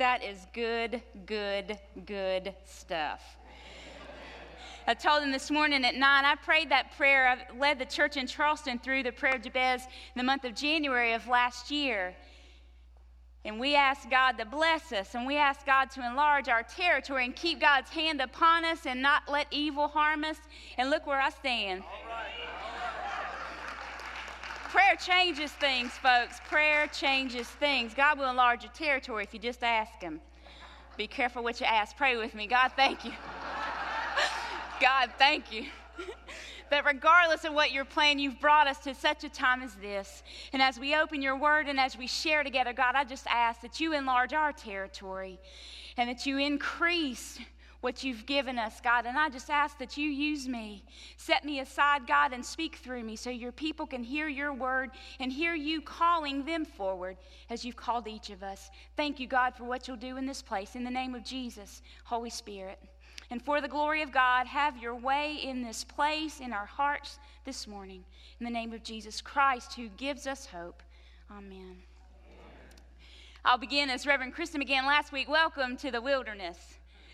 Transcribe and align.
That 0.00 0.24
is 0.24 0.46
good, 0.54 1.02
good, 1.26 1.78
good 2.06 2.54
stuff. 2.64 3.20
I 4.86 4.94
told 4.94 5.22
them 5.22 5.30
this 5.30 5.50
morning 5.50 5.84
at 5.84 5.94
9, 5.94 6.24
I 6.24 6.36
prayed 6.36 6.70
that 6.70 6.96
prayer. 6.96 7.28
I 7.28 7.54
led 7.54 7.78
the 7.78 7.84
church 7.84 8.16
in 8.16 8.26
Charleston 8.26 8.78
through 8.78 9.02
the 9.02 9.12
prayer 9.12 9.34
of 9.34 9.42
Jabez 9.42 9.82
in 9.82 10.18
the 10.18 10.22
month 10.22 10.46
of 10.46 10.54
January 10.54 11.12
of 11.12 11.28
last 11.28 11.70
year. 11.70 12.16
And 13.44 13.60
we 13.60 13.74
ask 13.74 14.08
God 14.08 14.38
to 14.38 14.46
bless 14.46 14.90
us, 14.90 15.14
and 15.14 15.26
we 15.26 15.36
ask 15.36 15.66
God 15.66 15.90
to 15.90 16.06
enlarge 16.06 16.48
our 16.48 16.62
territory 16.62 17.26
and 17.26 17.36
keep 17.36 17.60
God's 17.60 17.90
hand 17.90 18.22
upon 18.22 18.64
us 18.64 18.86
and 18.86 19.02
not 19.02 19.24
let 19.30 19.48
evil 19.50 19.88
harm 19.88 20.24
us. 20.24 20.38
And 20.78 20.88
look 20.88 21.06
where 21.06 21.20
I 21.20 21.28
stand. 21.28 21.82
Prayer 24.70 24.94
changes 24.94 25.50
things, 25.50 25.90
folks. 25.90 26.38
Prayer 26.48 26.86
changes 26.86 27.48
things. 27.48 27.92
God 27.92 28.20
will 28.20 28.30
enlarge 28.30 28.62
your 28.62 28.72
territory 28.72 29.24
if 29.24 29.34
you 29.34 29.40
just 29.40 29.64
ask 29.64 30.00
Him. 30.00 30.20
Be 30.96 31.08
careful 31.08 31.42
what 31.42 31.58
you 31.58 31.66
ask. 31.66 31.96
Pray 31.96 32.16
with 32.16 32.36
me. 32.36 32.46
God, 32.46 32.70
thank 32.76 33.04
you. 33.04 33.10
God, 34.80 35.10
thank 35.18 35.52
you. 35.52 35.64
that 36.70 36.84
regardless 36.84 37.44
of 37.44 37.52
what 37.52 37.72
you're 37.72 37.84
planning, 37.84 38.20
you've 38.20 38.38
brought 38.40 38.68
us 38.68 38.78
to 38.84 38.94
such 38.94 39.24
a 39.24 39.28
time 39.28 39.60
as 39.60 39.74
this. 39.74 40.22
And 40.52 40.62
as 40.62 40.78
we 40.78 40.94
open 40.94 41.20
your 41.20 41.36
word 41.36 41.66
and 41.66 41.80
as 41.80 41.98
we 41.98 42.06
share 42.06 42.44
together, 42.44 42.72
God, 42.72 42.94
I 42.94 43.02
just 43.02 43.26
ask 43.26 43.62
that 43.62 43.80
you 43.80 43.92
enlarge 43.92 44.32
our 44.32 44.52
territory 44.52 45.40
and 45.96 46.08
that 46.08 46.26
you 46.26 46.38
increase 46.38 47.40
what 47.80 48.04
you've 48.04 48.26
given 48.26 48.58
us, 48.58 48.80
God. 48.80 49.06
And 49.06 49.18
I 49.18 49.28
just 49.28 49.50
ask 49.50 49.78
that 49.78 49.96
you 49.96 50.08
use 50.08 50.46
me. 50.46 50.84
Set 51.16 51.44
me 51.44 51.60
aside, 51.60 52.06
God, 52.06 52.32
and 52.32 52.44
speak 52.44 52.76
through 52.76 53.04
me 53.04 53.16
so 53.16 53.30
your 53.30 53.52
people 53.52 53.86
can 53.86 54.02
hear 54.02 54.28
your 54.28 54.52
word 54.52 54.90
and 55.18 55.32
hear 55.32 55.54
you 55.54 55.80
calling 55.80 56.44
them 56.44 56.64
forward 56.64 57.16
as 57.48 57.64
you've 57.64 57.76
called 57.76 58.06
each 58.06 58.30
of 58.30 58.42
us. 58.42 58.70
Thank 58.96 59.18
you, 59.18 59.26
God, 59.26 59.54
for 59.54 59.64
what 59.64 59.88
you'll 59.88 59.96
do 59.96 60.16
in 60.16 60.26
this 60.26 60.42
place. 60.42 60.76
In 60.76 60.84
the 60.84 60.90
name 60.90 61.14
of 61.14 61.24
Jesus, 61.24 61.82
Holy 62.04 62.30
Spirit. 62.30 62.78
And 63.30 63.40
for 63.40 63.60
the 63.60 63.68
glory 63.68 64.02
of 64.02 64.10
God, 64.10 64.46
have 64.48 64.76
your 64.76 64.96
way 64.96 65.36
in 65.36 65.62
this 65.62 65.84
place, 65.84 66.40
in 66.40 66.52
our 66.52 66.66
hearts 66.66 67.18
this 67.44 67.66
morning. 67.66 68.04
In 68.40 68.44
the 68.44 68.50
name 68.50 68.72
of 68.72 68.82
Jesus 68.82 69.20
Christ, 69.20 69.74
who 69.74 69.88
gives 69.90 70.26
us 70.26 70.46
hope. 70.46 70.82
Amen. 71.30 71.76
I'll 73.44 73.56
begin 73.56 73.88
as 73.88 74.06
Reverend 74.06 74.34
Kristen 74.34 74.58
began 74.58 74.84
last 74.84 75.12
week. 75.12 75.28
Welcome 75.28 75.76
to 75.78 75.90
the 75.90 76.00
wilderness, 76.00 76.58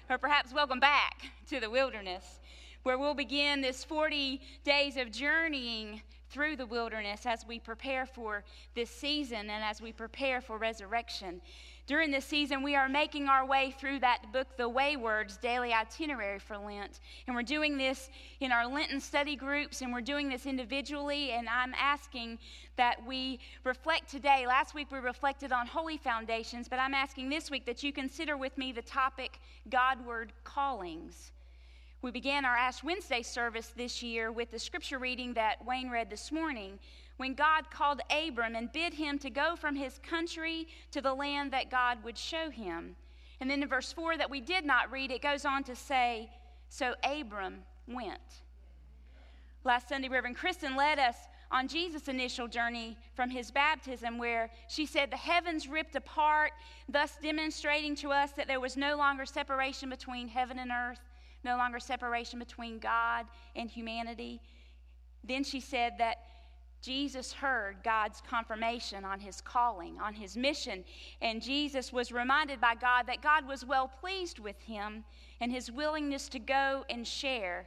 or 0.09 0.19
perhaps 0.19 0.53
welcome 0.53 0.79
back 0.79 1.31
to 1.49 1.59
the 1.59 1.69
wilderness, 1.69 2.41
where 2.85 2.99
we'll 2.99 3.15
begin 3.15 3.61
this 3.61 3.83
40 3.83 4.41
days 4.65 4.97
of 4.97 5.11
journeying 5.11 6.01
through 6.31 6.57
the 6.57 6.67
wilderness 6.67 7.27
as 7.27 7.45
we 7.47 7.59
prepare 7.59 8.07
for 8.07 8.45
this 8.75 8.91
season 8.91 9.51
and 9.51 9.65
as 9.65 9.81
we 9.81 9.93
prepare 9.93 10.41
for 10.41 10.59
resurrection. 10.59 11.41
During 11.87 12.11
this 12.11 12.25
season, 12.25 12.65
we 12.65 12.75
are 12.75 12.89
making 12.89 13.29
our 13.29 13.47
way 13.47 13.73
through 13.79 14.01
that 14.01 14.33
book, 14.33 14.57
The 14.57 14.69
Waywards 14.69 15.37
Daily 15.37 15.73
Itinerary 15.73 16.41
for 16.41 16.59
Lent. 16.59 16.99
And 17.29 17.37
we're 17.37 17.45
doing 17.45 17.79
this 17.79 18.11
in 18.41 18.51
our 18.51 18.67
Lenten 18.67 19.01
study 19.01 19.37
groups, 19.37 19.83
and 19.83 19.93
we're 19.93 20.01
doing 20.01 20.29
this 20.29 20.47
individually. 20.47 21.31
And 21.31 21.49
I'm 21.49 21.75
asking 21.75 22.41
that 22.77 23.07
we 23.07 23.39
reflect 23.63 24.11
today. 24.11 24.49
Last 24.49 24.75
week, 24.75 24.91
we 24.91 24.99
reflected 24.99 25.53
on 25.53 25.69
holy 25.69 25.97
foundations, 25.97 26.67
but 26.69 26.81
I'm 26.81 26.93
asking 26.93 27.29
this 27.29 27.53
week 27.53 27.65
that 27.67 27.85
you 27.85 27.93
consider 27.93 28.37
with 28.37 28.59
me 28.59 28.73
the 28.73 28.83
topic 28.83 29.39
Godward 29.71 30.33
callings. 30.43 31.31
We 32.03 32.11
began 32.11 32.45
our 32.45 32.57
Ash 32.57 32.83
Wednesday 32.83 33.23
service 33.23 33.73
this 33.77 34.03
year 34.03 34.33
with 34.33 34.51
the 34.51 34.59
scripture 34.59 34.99
reading 34.99 35.35
that 35.35 35.65
Wayne 35.65 35.89
read 35.89 36.11
this 36.11 36.33
morning 36.33 36.81
when 37.17 37.35
God 37.35 37.71
called 37.71 38.01
Abram 38.11 38.55
and 38.55 38.73
bid 38.73 38.95
him 38.95 39.19
to 39.21 39.31
go 39.31 39.57
from 39.57 39.75
his 39.75 39.99
country 39.99 40.69
to 40.91 41.01
the 41.01 41.15
land 41.15 41.53
that 41.53 41.71
God 41.71 42.03
would 42.05 42.19
show 42.19 42.51
him. 42.51 42.97
And 43.41 43.51
then 43.51 43.63
in 43.63 43.69
verse 43.69 43.93
4 43.93 44.17
that 44.19 44.31
we 44.31 44.41
did 44.41 44.65
not 44.65 44.91
read, 44.91 45.11
it 45.11 45.23
goes 45.23 45.45
on 45.45 45.65
to 45.65 45.77
say, 45.77 46.31
So 46.69 46.95
Abram 47.05 47.63
went. 47.87 48.43
Last 49.65 49.89
Sunday, 49.89 50.09
Reverend 50.09 50.37
Kristen 50.37 50.77
led 50.77 50.99
us 50.99 51.17
on 51.51 51.69
Jesus' 51.69 52.09
initial 52.09 52.49
journey 52.49 52.97
from 53.15 53.31
his 53.31 53.51
baptism, 53.51 54.19
where 54.19 54.51
she 54.69 54.87
said 54.87 55.11
the 55.11 55.17
heavens 55.17 55.69
ripped 55.69 55.97
apart, 55.97 56.53
thus 56.89 57.17
demonstrating 57.23 57.95
to 57.97 58.11
us 58.11 58.33
that 58.33 58.49
there 58.49 58.61
was 58.61 58.77
no 58.77 58.97
longer 58.97 59.25
separation 59.25 59.89
between 59.89 60.29
heaven 60.29 60.59
and 60.59 60.71
earth, 60.71 61.01
no 61.45 61.57
longer 61.57 61.79
separation 61.79 62.39
between 62.39 62.79
God 62.79 63.27
and 63.55 63.71
humanity. 63.71 64.41
Then 65.25 65.45
she 65.45 65.61
said 65.61 65.95
that 65.99 66.16
Jesus 66.87 67.33
heard 67.33 67.79
God's 67.83 68.23
confirmation 68.31 69.05
on 69.05 69.19
his 69.19 69.41
calling, 69.41 69.99
on 70.01 70.15
his 70.15 70.37
mission, 70.37 70.85
and 71.21 71.43
Jesus 71.43 71.93
was 71.93 72.13
reminded 72.13 72.61
by 72.61 72.77
God 72.77 73.09
that 73.09 73.21
God 73.21 73.45
was 73.45 73.65
well 73.65 73.89
pleased 73.89 74.39
with 74.39 74.63
him 74.63 75.03
and 75.41 75.51
his 75.51 75.73
willingness 75.73 76.29
to 76.29 76.39
go 76.39 76.85
and 76.89 77.05
share. 77.05 77.67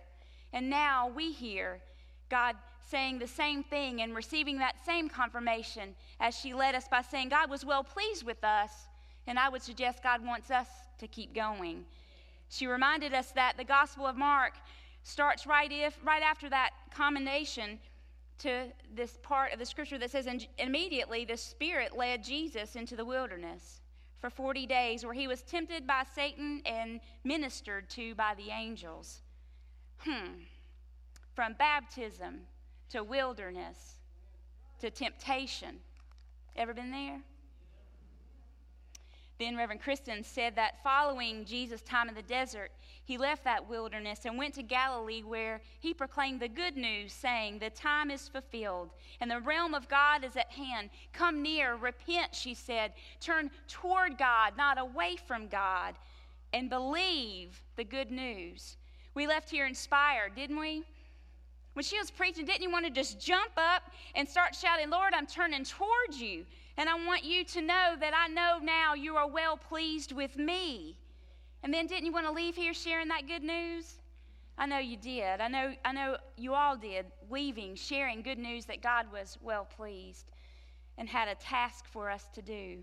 And 0.53 0.69
now 0.69 1.11
we 1.13 1.33
hear 1.33 1.81
God 2.29 2.55
saying 2.89 3.19
the 3.19 3.27
same 3.27 3.61
thing 3.61 4.01
and 4.01 4.15
receiving 4.15 4.57
that 4.59 4.85
same 4.85 5.09
confirmation 5.09 5.95
as 6.21 6.33
she 6.33 6.53
led 6.53 6.73
us 6.73 6.87
by 6.87 7.01
saying 7.01 7.27
God 7.27 7.49
was 7.49 7.65
well 7.65 7.83
pleased 7.83 8.25
with 8.25 8.41
us, 8.41 8.71
and 9.27 9.37
I 9.37 9.49
would 9.49 9.61
suggest 9.61 10.01
God 10.01 10.25
wants 10.25 10.49
us 10.49 10.69
to 10.97 11.07
keep 11.07 11.35
going. 11.35 11.83
She 12.47 12.67
reminded 12.67 13.13
us 13.13 13.33
that 13.33 13.57
the 13.57 13.65
Gospel 13.65 14.07
of 14.07 14.15
Mark 14.15 14.53
starts 15.03 15.45
right 15.45 15.71
if 15.71 15.97
right 16.05 16.23
after 16.23 16.49
that 16.49 16.71
commendation 16.95 17.79
to 18.39 18.65
this 18.93 19.17
part 19.21 19.53
of 19.53 19.59
the 19.59 19.65
scripture 19.65 19.97
that 19.97 20.11
says, 20.11 20.27
and 20.27 20.47
immediately 20.57 21.25
the 21.25 21.37
Spirit 21.37 21.95
led 21.95 22.23
Jesus 22.23 22.75
into 22.75 22.95
the 22.95 23.05
wilderness 23.05 23.81
for 24.19 24.29
40 24.29 24.65
days, 24.65 25.05
where 25.05 25.13
he 25.13 25.27
was 25.27 25.41
tempted 25.41 25.87
by 25.87 26.03
Satan 26.13 26.61
and 26.65 26.99
ministered 27.23 27.89
to 27.91 28.15
by 28.15 28.33
the 28.35 28.49
angels. 28.51 29.21
Hmm. 29.99 30.43
From 31.33 31.53
baptism 31.53 32.41
to 32.89 33.03
wilderness 33.03 33.95
to 34.79 34.89
temptation. 34.89 35.79
Ever 36.55 36.73
been 36.73 36.91
there? 36.91 37.19
Then 39.39 39.55
Reverend 39.55 39.81
Kristen 39.81 40.21
said 40.21 40.57
that 40.57 40.83
following 40.83 41.45
Jesus' 41.45 41.81
time 41.81 42.09
in 42.09 42.15
the 42.15 42.21
desert, 42.21 42.71
he 43.05 43.17
left 43.17 43.45
that 43.45 43.69
wilderness 43.69 44.25
and 44.25 44.37
went 44.37 44.53
to 44.55 44.63
Galilee 44.63 45.23
where 45.23 45.61
he 45.79 45.93
proclaimed 45.93 46.41
the 46.41 46.49
good 46.49 46.75
news, 46.75 47.13
saying, 47.13 47.57
The 47.57 47.69
time 47.69 48.11
is 48.11 48.27
fulfilled 48.27 48.89
and 49.21 49.31
the 49.31 49.39
realm 49.39 49.73
of 49.73 49.87
God 49.87 50.25
is 50.25 50.35
at 50.35 50.51
hand. 50.51 50.89
Come 51.13 51.41
near, 51.41 51.75
repent, 51.75 52.35
she 52.35 52.53
said. 52.53 52.91
Turn 53.21 53.49
toward 53.69 54.17
God, 54.17 54.57
not 54.57 54.77
away 54.77 55.15
from 55.15 55.47
God, 55.47 55.95
and 56.51 56.69
believe 56.69 57.63
the 57.77 57.85
good 57.85 58.11
news. 58.11 58.75
We 59.13 59.25
left 59.25 59.49
here 59.49 59.65
inspired, 59.65 60.35
didn't 60.35 60.59
we? 60.59 60.83
When 61.73 61.83
she 61.85 61.97
was 61.97 62.11
preaching, 62.11 62.45
didn't 62.45 62.61
you 62.61 62.71
want 62.71 62.85
to 62.85 62.91
just 62.91 63.21
jump 63.21 63.51
up 63.55 63.83
and 64.15 64.27
start 64.27 64.53
shouting, 64.53 64.89
Lord, 64.89 65.13
I'm 65.13 65.25
turning 65.25 65.63
toward 65.63 66.13
you? 66.13 66.45
And 66.79 66.87
I 66.87 66.95
want 66.95 67.25
you 67.25 67.43
to 67.43 67.61
know 67.61 67.95
that 67.99 68.13
I 68.15 68.29
know 68.29 68.57
now 68.63 68.93
you 68.93 69.17
are 69.17 69.27
well 69.27 69.57
pleased 69.57 70.13
with 70.13 70.37
me. 70.37 70.95
And 71.61 71.73
then 71.73 71.87
didn't 71.87 72.05
you 72.05 72.13
want 72.13 72.25
to 72.25 72.31
leave 72.31 72.55
here 72.55 72.73
sharing 72.73 73.09
that 73.09 73.27
good 73.27 73.43
news? 73.43 73.97
I 74.57 74.65
know 74.65 74.77
you 74.77 74.95
did. 74.95 75.41
I 75.41 75.49
know, 75.49 75.73
I 75.83 75.91
know 75.91 76.15
you 76.37 76.53
all 76.53 76.77
did, 76.77 77.07
leaving, 77.29 77.75
sharing 77.75 78.21
good 78.21 78.37
news 78.37 78.63
that 78.67 78.81
God 78.81 79.11
was 79.11 79.37
well 79.41 79.65
pleased 79.65 80.31
and 80.97 81.09
had 81.09 81.27
a 81.27 81.35
task 81.35 81.85
for 81.85 82.09
us 82.09 82.29
to 82.33 82.41
do. 82.41 82.77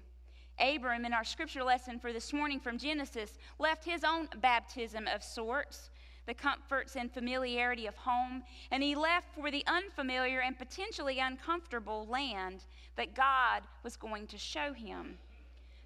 Abram, 0.59 1.07
in 1.07 1.15
our 1.15 1.25
scripture 1.25 1.65
lesson 1.65 1.99
for 1.99 2.13
this 2.13 2.35
morning 2.35 2.61
from 2.61 2.77
Genesis, 2.77 3.39
left 3.59 3.83
his 3.83 4.05
own 4.05 4.29
baptism 4.43 5.07
of 5.07 5.23
sorts 5.25 5.89
the 6.27 6.35
comforts 6.35 6.97
and 6.97 7.11
familiarity 7.13 7.87
of 7.87 7.97
home, 7.97 8.43
and 8.71 8.83
he 8.83 8.95
left 8.95 9.35
for 9.35 9.51
the 9.51 9.65
unfamiliar 9.67 10.41
and 10.41 10.59
potentially 10.59 11.19
uncomfortable 11.19 12.07
land 12.07 12.65
that 12.97 13.15
God 13.15 13.63
was 13.83 13.97
going 13.97 14.27
to 14.29 14.39
show 14.39 14.73
him. 14.73 15.19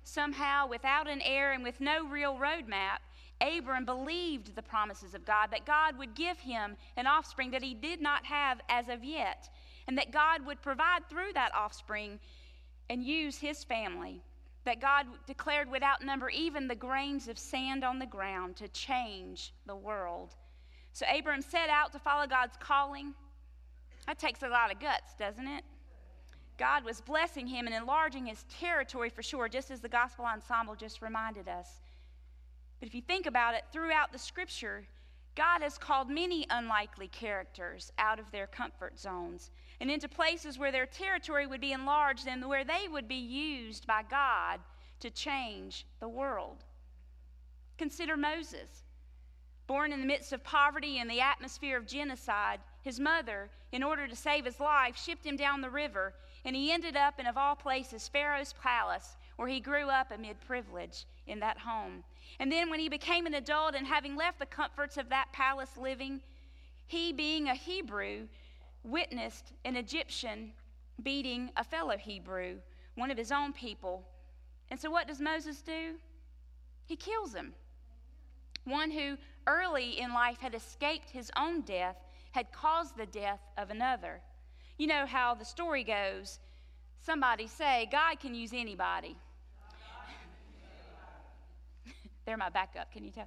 Somehow, 0.02 0.66
without 0.66 1.08
an 1.08 1.20
heir 1.22 1.52
and 1.52 1.62
with 1.62 1.80
no 1.80 2.06
real 2.06 2.34
roadmap, 2.34 2.98
Abram 3.40 3.84
believed 3.84 4.54
the 4.54 4.62
promises 4.62 5.14
of 5.14 5.24
God 5.24 5.50
that 5.50 5.64
God 5.64 5.98
would 5.98 6.14
give 6.14 6.38
him 6.40 6.76
an 6.96 7.06
offspring 7.06 7.50
that 7.52 7.62
he 7.62 7.74
did 7.74 8.00
not 8.00 8.26
have 8.26 8.60
as 8.68 8.88
of 8.88 9.04
yet, 9.04 9.48
and 9.86 9.96
that 9.96 10.12
God 10.12 10.44
would 10.46 10.62
provide 10.62 11.08
through 11.08 11.32
that 11.34 11.54
offspring 11.54 12.18
and 12.88 13.04
use 13.04 13.38
his 13.38 13.64
family 13.64 14.20
that 14.64 14.80
God 14.80 15.06
declared 15.26 15.70
without 15.70 16.04
number, 16.04 16.28
even 16.30 16.68
the 16.68 16.74
grains 16.74 17.28
of 17.28 17.38
sand 17.38 17.84
on 17.84 17.98
the 17.98 18.06
ground 18.06 18.56
to 18.56 18.68
change 18.68 19.54
the 19.66 19.76
world. 19.76 20.34
So 20.92 21.06
Abram 21.06 21.42
set 21.42 21.70
out 21.70 21.92
to 21.92 21.98
follow 21.98 22.26
God's 22.26 22.56
calling. 22.58 23.14
That 24.06 24.18
takes 24.18 24.42
a 24.42 24.48
lot 24.48 24.72
of 24.72 24.80
guts, 24.80 25.14
doesn't 25.18 25.46
it? 25.46 25.64
God 26.58 26.84
was 26.84 27.00
blessing 27.00 27.46
him 27.46 27.66
and 27.66 27.74
enlarging 27.74 28.26
his 28.26 28.44
territory 28.50 29.08
for 29.08 29.22
sure, 29.22 29.48
just 29.48 29.70
as 29.70 29.80
the 29.80 29.88
gospel 29.88 30.26
ensemble 30.26 30.74
just 30.74 31.00
reminded 31.00 31.48
us. 31.48 31.80
But 32.78 32.88
if 32.88 32.94
you 32.94 33.00
think 33.00 33.26
about 33.26 33.54
it, 33.54 33.64
throughout 33.72 34.12
the 34.12 34.18
scripture, 34.18 34.84
God 35.36 35.62
has 35.62 35.78
called 35.78 36.10
many 36.10 36.46
unlikely 36.50 37.08
characters 37.08 37.92
out 37.98 38.18
of 38.18 38.30
their 38.30 38.46
comfort 38.46 38.98
zones 38.98 39.52
and 39.80 39.90
into 39.90 40.08
places 40.08 40.58
where 40.58 40.72
their 40.72 40.86
territory 40.86 41.46
would 41.46 41.60
be 41.60 41.72
enlarged 41.72 42.26
and 42.28 42.46
where 42.46 42.64
they 42.64 42.86
would 42.90 43.08
be 43.08 43.14
used 43.14 43.86
by 43.86 44.02
God 44.02 44.60
to 45.00 45.10
change 45.10 45.86
the 46.00 46.08
world. 46.08 46.64
Consider 47.78 48.16
Moses. 48.16 48.84
Born 49.66 49.92
in 49.92 50.00
the 50.00 50.06
midst 50.06 50.32
of 50.32 50.44
poverty 50.44 50.98
and 50.98 51.08
the 51.08 51.20
atmosphere 51.20 51.78
of 51.78 51.86
genocide, 51.86 52.60
his 52.82 53.00
mother, 53.00 53.48
in 53.72 53.82
order 53.82 54.06
to 54.06 54.16
save 54.16 54.44
his 54.44 54.60
life, 54.60 54.96
shipped 54.96 55.24
him 55.24 55.36
down 55.36 55.60
the 55.60 55.70
river, 55.70 56.12
and 56.44 56.56
he 56.56 56.72
ended 56.72 56.96
up 56.96 57.20
in, 57.20 57.26
of 57.26 57.36
all 57.36 57.54
places, 57.54 58.08
Pharaoh's 58.08 58.52
palace, 58.62 59.16
where 59.36 59.48
he 59.48 59.60
grew 59.60 59.88
up 59.88 60.10
amid 60.10 60.40
privilege 60.40 61.04
in 61.26 61.40
that 61.40 61.58
home. 61.58 62.04
And 62.38 62.50
then, 62.50 62.68
when 62.68 62.80
he 62.80 62.88
became 62.88 63.26
an 63.26 63.34
adult 63.34 63.74
and 63.74 63.86
having 63.86 64.16
left 64.16 64.38
the 64.38 64.46
comforts 64.46 64.96
of 64.96 65.08
that 65.08 65.32
palace 65.32 65.76
living, 65.76 66.20
he, 66.86 67.12
being 67.12 67.48
a 67.48 67.54
Hebrew, 67.54 68.26
witnessed 68.84 69.52
an 69.64 69.76
Egyptian 69.76 70.52
beating 71.02 71.50
a 71.56 71.64
fellow 71.64 71.96
Hebrew, 71.96 72.56
one 72.94 73.10
of 73.10 73.18
his 73.18 73.32
own 73.32 73.52
people. 73.52 74.04
And 74.70 74.78
so, 74.78 74.90
what 74.90 75.08
does 75.08 75.20
Moses 75.20 75.62
do? 75.62 75.94
He 76.86 76.96
kills 76.96 77.34
him. 77.34 77.52
One 78.64 78.90
who 78.90 79.16
early 79.46 79.98
in 80.00 80.12
life 80.12 80.38
had 80.38 80.54
escaped 80.54 81.10
his 81.10 81.30
own 81.36 81.62
death 81.62 81.96
had 82.32 82.52
caused 82.52 82.96
the 82.96 83.06
death 83.06 83.40
of 83.56 83.70
another. 83.70 84.20
You 84.78 84.86
know 84.86 85.06
how 85.06 85.34
the 85.34 85.44
story 85.44 85.84
goes. 85.84 86.38
Somebody 87.00 87.46
say, 87.46 87.88
God 87.90 88.20
can 88.20 88.34
use 88.34 88.52
anybody. 88.52 89.16
They're 92.26 92.36
my 92.36 92.50
backup, 92.50 92.92
can 92.92 93.04
you 93.04 93.10
tell? 93.10 93.26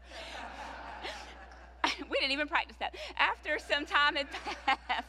we 2.10 2.20
didn't 2.20 2.32
even 2.32 2.48
practice 2.48 2.78
that. 2.80 2.96
After 3.18 3.58
some 3.60 3.86
time 3.86 4.16
had 4.16 4.28
passed, 4.66 5.04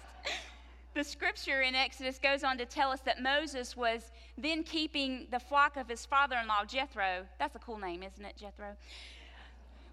the 0.95 1.05
scripture 1.05 1.63
in 1.63 1.75
Exodus 1.75 2.19
goes 2.19 2.45
on 2.45 2.57
to 2.59 2.65
tell 2.65 2.91
us 2.91 3.01
that 3.01 3.21
Moses 3.21 3.77
was 3.77 4.13
then 4.39 4.63
keeping 4.63 5.27
the 5.31 5.41
flock 5.41 5.77
of 5.77 5.89
his 5.89 6.07
father 6.07 6.37
in 6.41 6.47
law, 6.47 6.65
Jethro. 6.65 7.27
That's 7.39 7.57
a 7.57 7.59
cool 7.59 7.79
name, 7.79 8.03
isn't 8.03 8.25
it, 8.25 8.37
Jethro? 8.37 8.77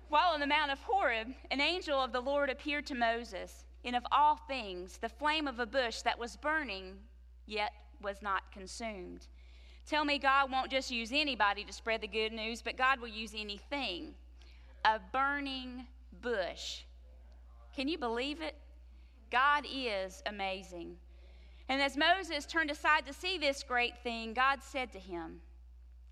While 0.10 0.34
on 0.34 0.40
the 0.40 0.48
Mount 0.48 0.72
of 0.72 0.80
Horeb, 0.80 1.30
an 1.50 1.62
angel 1.62 2.00
of 2.00 2.12
the 2.12 2.22
Lord 2.22 2.50
appeared 2.50 2.86
to 2.88 2.96
Moses, 2.96 3.66
and 3.84 3.96
of 3.96 4.04
all 4.12 4.36
things, 4.48 4.98
the 4.98 5.10
flame 5.10 5.48
of 5.48 5.60
a 5.60 5.66
bush 5.66 6.02
that 6.02 6.20
was 6.20 6.36
burning, 6.36 6.98
yet 7.48 7.72
was 8.02 8.22
not 8.22 8.52
consumed. 8.52 9.28
Tell 9.88 10.06
me, 10.06 10.20
God 10.20 10.52
won't 10.52 10.70
just 10.70 10.92
use 10.92 11.12
anybody 11.12 11.64
to 11.64 11.74
spread 11.74 12.02
the 12.02 12.08
good 12.08 12.32
news, 12.32 12.62
but 12.62 12.78
God 12.78 13.00
will 13.00 13.08
use 13.08 13.34
anything. 13.36 14.14
A 14.86 15.00
burning 15.12 15.88
bush. 16.22 16.82
Can 17.76 17.88
you 17.88 17.98
believe 17.98 18.42
it? 18.42 18.56
God 19.32 19.66
is 19.74 20.22
amazing. 20.26 20.98
And 21.70 21.82
as 21.82 21.96
Moses 21.96 22.46
turned 22.46 22.70
aside 22.70 23.06
to 23.06 23.14
see 23.14 23.38
this 23.38 23.64
great 23.64 23.98
thing, 24.04 24.34
God 24.34 24.60
said 24.62 24.92
to 24.92 25.00
him, 25.00 25.40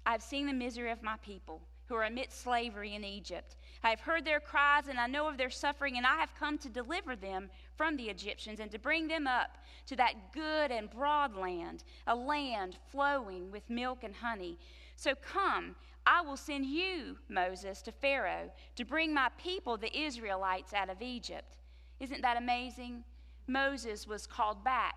I've 0.05 0.23
seen 0.23 0.47
the 0.47 0.53
misery 0.53 0.89
of 0.89 1.03
my 1.03 1.17
people 1.21 1.61
who 1.87 1.95
are 1.95 2.05
amidst 2.05 2.41
slavery 2.41 2.95
in 2.95 3.03
Egypt. 3.03 3.57
I 3.83 3.89
have 3.89 3.99
heard 3.99 4.23
their 4.23 4.39
cries, 4.39 4.87
and 4.87 4.99
I 4.99 5.07
know 5.07 5.27
of 5.27 5.37
their 5.37 5.49
suffering, 5.49 5.97
and 5.97 6.05
I 6.05 6.17
have 6.17 6.35
come 6.35 6.57
to 6.59 6.69
deliver 6.69 7.15
them 7.15 7.49
from 7.75 7.97
the 7.97 8.09
Egyptians 8.09 8.59
and 8.59 8.71
to 8.71 8.79
bring 8.79 9.07
them 9.07 9.27
up 9.27 9.57
to 9.87 9.95
that 9.95 10.31
good 10.31 10.71
and 10.71 10.89
broad 10.89 11.35
land, 11.35 11.83
a 12.07 12.15
land 12.15 12.77
flowing 12.91 13.51
with 13.51 13.69
milk 13.69 14.03
and 14.03 14.15
honey. 14.15 14.57
So 14.95 15.13
come, 15.15 15.75
I 16.05 16.21
will 16.21 16.37
send 16.37 16.65
you, 16.65 17.17
Moses, 17.27 17.81
to 17.81 17.91
Pharaoh 17.91 18.51
to 18.75 18.85
bring 18.85 19.13
my 19.13 19.29
people, 19.37 19.75
the 19.75 19.97
Israelites, 19.97 20.73
out 20.73 20.89
of 20.89 21.01
Egypt. 21.01 21.57
Isn't 21.99 22.21
that 22.21 22.37
amazing? 22.37 23.03
Moses 23.47 24.07
was 24.07 24.27
called 24.27 24.63
back 24.63 24.95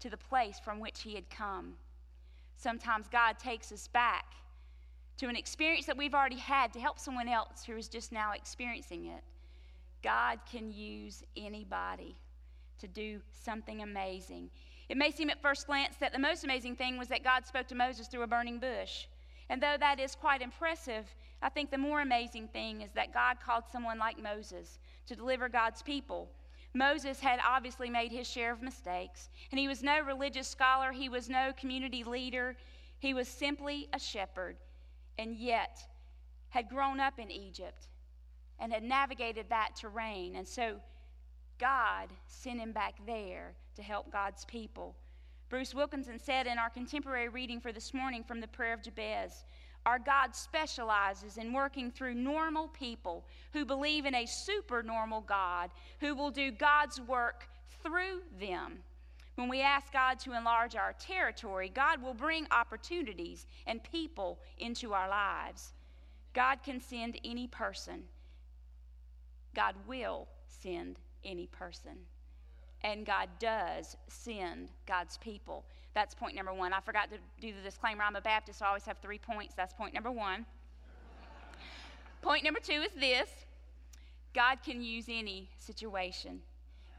to 0.00 0.10
the 0.10 0.16
place 0.16 0.58
from 0.58 0.80
which 0.80 1.02
he 1.02 1.14
had 1.14 1.28
come. 1.30 1.74
Sometimes 2.56 3.08
God 3.08 3.38
takes 3.38 3.70
us 3.72 3.88
back 3.88 4.34
to 5.18 5.28
an 5.28 5.36
experience 5.36 5.86
that 5.86 5.96
we've 5.96 6.14
already 6.14 6.38
had 6.38 6.72
to 6.72 6.80
help 6.80 6.98
someone 6.98 7.28
else 7.28 7.64
who 7.64 7.76
is 7.76 7.88
just 7.88 8.10
now 8.10 8.32
experiencing 8.32 9.06
it. 9.06 9.22
God 10.02 10.40
can 10.50 10.70
use 10.70 11.22
anybody 11.36 12.16
to 12.80 12.88
do 12.88 13.20
something 13.32 13.82
amazing. 13.82 14.50
It 14.88 14.96
may 14.96 15.10
seem 15.10 15.30
at 15.30 15.40
first 15.40 15.66
glance 15.66 15.96
that 15.96 16.12
the 16.12 16.18
most 16.18 16.44
amazing 16.44 16.76
thing 16.76 16.98
was 16.98 17.08
that 17.08 17.24
God 17.24 17.46
spoke 17.46 17.66
to 17.68 17.74
Moses 17.74 18.08
through 18.08 18.22
a 18.22 18.26
burning 18.26 18.58
bush. 18.58 19.06
And 19.48 19.62
though 19.62 19.76
that 19.78 20.00
is 20.00 20.14
quite 20.14 20.42
impressive, 20.42 21.06
I 21.40 21.48
think 21.48 21.70
the 21.70 21.78
more 21.78 22.00
amazing 22.00 22.48
thing 22.48 22.82
is 22.82 22.90
that 22.92 23.14
God 23.14 23.38
called 23.44 23.64
someone 23.70 23.98
like 23.98 24.22
Moses 24.22 24.78
to 25.06 25.16
deliver 25.16 25.48
God's 25.48 25.82
people. 25.82 26.30
Moses 26.74 27.20
had 27.20 27.38
obviously 27.46 27.88
made 27.88 28.10
his 28.10 28.28
share 28.28 28.52
of 28.52 28.62
mistakes, 28.62 29.28
and 29.50 29.58
he 29.58 29.68
was 29.68 29.82
no 29.82 30.00
religious 30.00 30.48
scholar, 30.48 30.90
he 30.92 31.08
was 31.08 31.28
no 31.28 31.52
community 31.56 32.02
leader, 32.02 32.56
he 32.98 33.14
was 33.14 33.28
simply 33.28 33.88
a 33.92 33.98
shepherd 33.98 34.56
and 35.18 35.36
yet 35.36 35.78
had 36.48 36.68
grown 36.68 37.00
up 37.00 37.18
in 37.18 37.30
Egypt 37.30 37.88
and 38.58 38.72
had 38.72 38.82
navigated 38.82 39.46
that 39.48 39.76
terrain. 39.76 40.36
And 40.36 40.46
so 40.46 40.76
God 41.58 42.08
sent 42.26 42.60
him 42.60 42.72
back 42.72 42.94
there 43.06 43.54
to 43.76 43.82
help 43.82 44.10
God's 44.10 44.44
people. 44.44 44.96
Bruce 45.48 45.74
Wilkinson 45.74 46.18
said 46.18 46.46
in 46.46 46.58
our 46.58 46.70
contemporary 46.70 47.28
reading 47.28 47.60
for 47.60 47.72
this 47.72 47.94
morning 47.94 48.24
from 48.24 48.40
the 48.40 48.48
Prayer 48.48 48.72
of 48.72 48.82
Jabez 48.82 49.44
Our 49.86 49.98
God 49.98 50.34
specializes 50.34 51.36
in 51.36 51.52
working 51.52 51.90
through 51.90 52.14
normal 52.14 52.68
people 52.68 53.24
who 53.52 53.64
believe 53.64 54.06
in 54.06 54.14
a 54.14 54.26
supernormal 54.26 55.22
God 55.22 55.70
who 56.00 56.14
will 56.14 56.30
do 56.30 56.50
God's 56.50 57.00
work 57.00 57.48
through 57.82 58.22
them. 58.40 58.78
When 59.36 59.48
we 59.48 59.60
ask 59.60 59.92
God 59.92 60.18
to 60.20 60.36
enlarge 60.36 60.76
our 60.76 60.94
territory, 60.94 61.70
God 61.74 62.00
will 62.00 62.14
bring 62.14 62.46
opportunities 62.50 63.46
and 63.66 63.82
people 63.82 64.38
into 64.58 64.94
our 64.94 65.08
lives. 65.08 65.72
God 66.32 66.62
can 66.62 66.80
send 66.80 67.18
any 67.24 67.48
person. 67.48 68.04
God 69.54 69.74
will 69.86 70.28
send 70.46 70.98
any 71.24 71.46
person. 71.46 71.98
And 72.82 73.04
God 73.04 73.28
does 73.38 73.96
send 74.08 74.68
God's 74.86 75.16
people. 75.18 75.64
That's 75.94 76.14
point 76.14 76.34
number 76.34 76.52
one. 76.52 76.72
I 76.72 76.80
forgot 76.80 77.08
to 77.10 77.18
do 77.40 77.54
the 77.54 77.62
disclaimer. 77.62 78.02
I'm 78.02 78.16
a 78.16 78.20
Baptist, 78.20 78.58
so 78.58 78.64
I 78.64 78.68
always 78.68 78.84
have 78.84 78.98
three 78.98 79.18
points. 79.18 79.54
That's 79.54 79.72
point 79.72 79.94
number 79.94 80.10
one. 80.10 80.44
point 82.20 82.42
number 82.42 82.60
two 82.60 82.82
is 82.82 82.92
this 82.98 83.30
God 84.34 84.58
can 84.64 84.82
use 84.82 85.06
any 85.08 85.48
situation. 85.58 86.40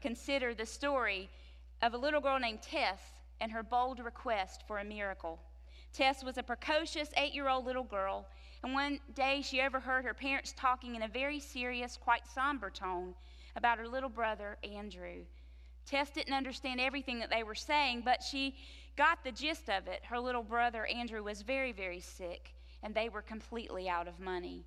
Consider 0.00 0.54
the 0.54 0.64
story 0.64 1.28
of 1.82 1.92
a 1.92 1.98
little 1.98 2.20
girl 2.20 2.38
named 2.38 2.62
Tess 2.62 3.00
and 3.40 3.52
her 3.52 3.62
bold 3.62 3.98
request 3.98 4.64
for 4.66 4.78
a 4.78 4.84
miracle. 4.84 5.38
Tess 5.92 6.24
was 6.24 6.38
a 6.38 6.42
precocious 6.42 7.10
eight 7.18 7.34
year 7.34 7.48
old 7.48 7.66
little 7.66 7.84
girl, 7.84 8.26
and 8.62 8.72
one 8.72 8.98
day 9.14 9.42
she 9.42 9.60
overheard 9.60 10.04
her 10.04 10.14
parents 10.14 10.54
talking 10.56 10.94
in 10.94 11.02
a 11.02 11.08
very 11.08 11.38
serious, 11.38 11.98
quite 11.98 12.26
somber 12.26 12.70
tone 12.70 13.14
about 13.56 13.78
her 13.78 13.88
little 13.88 14.08
brother, 14.08 14.56
Andrew. 14.64 15.24
Tess 15.86 16.10
didn't 16.10 16.34
understand 16.34 16.80
everything 16.80 17.18
that 17.20 17.30
they 17.30 17.42
were 17.42 17.54
saying, 17.54 18.02
but 18.04 18.22
she 18.22 18.56
got 18.96 19.22
the 19.22 19.32
gist 19.32 19.68
of 19.68 19.86
it. 19.86 20.02
Her 20.04 20.18
little 20.18 20.42
brother, 20.42 20.86
Andrew, 20.86 21.22
was 21.22 21.42
very, 21.42 21.72
very 21.72 22.00
sick, 22.00 22.54
and 22.82 22.94
they 22.94 23.08
were 23.08 23.22
completely 23.22 23.88
out 23.88 24.08
of 24.08 24.20
money. 24.20 24.64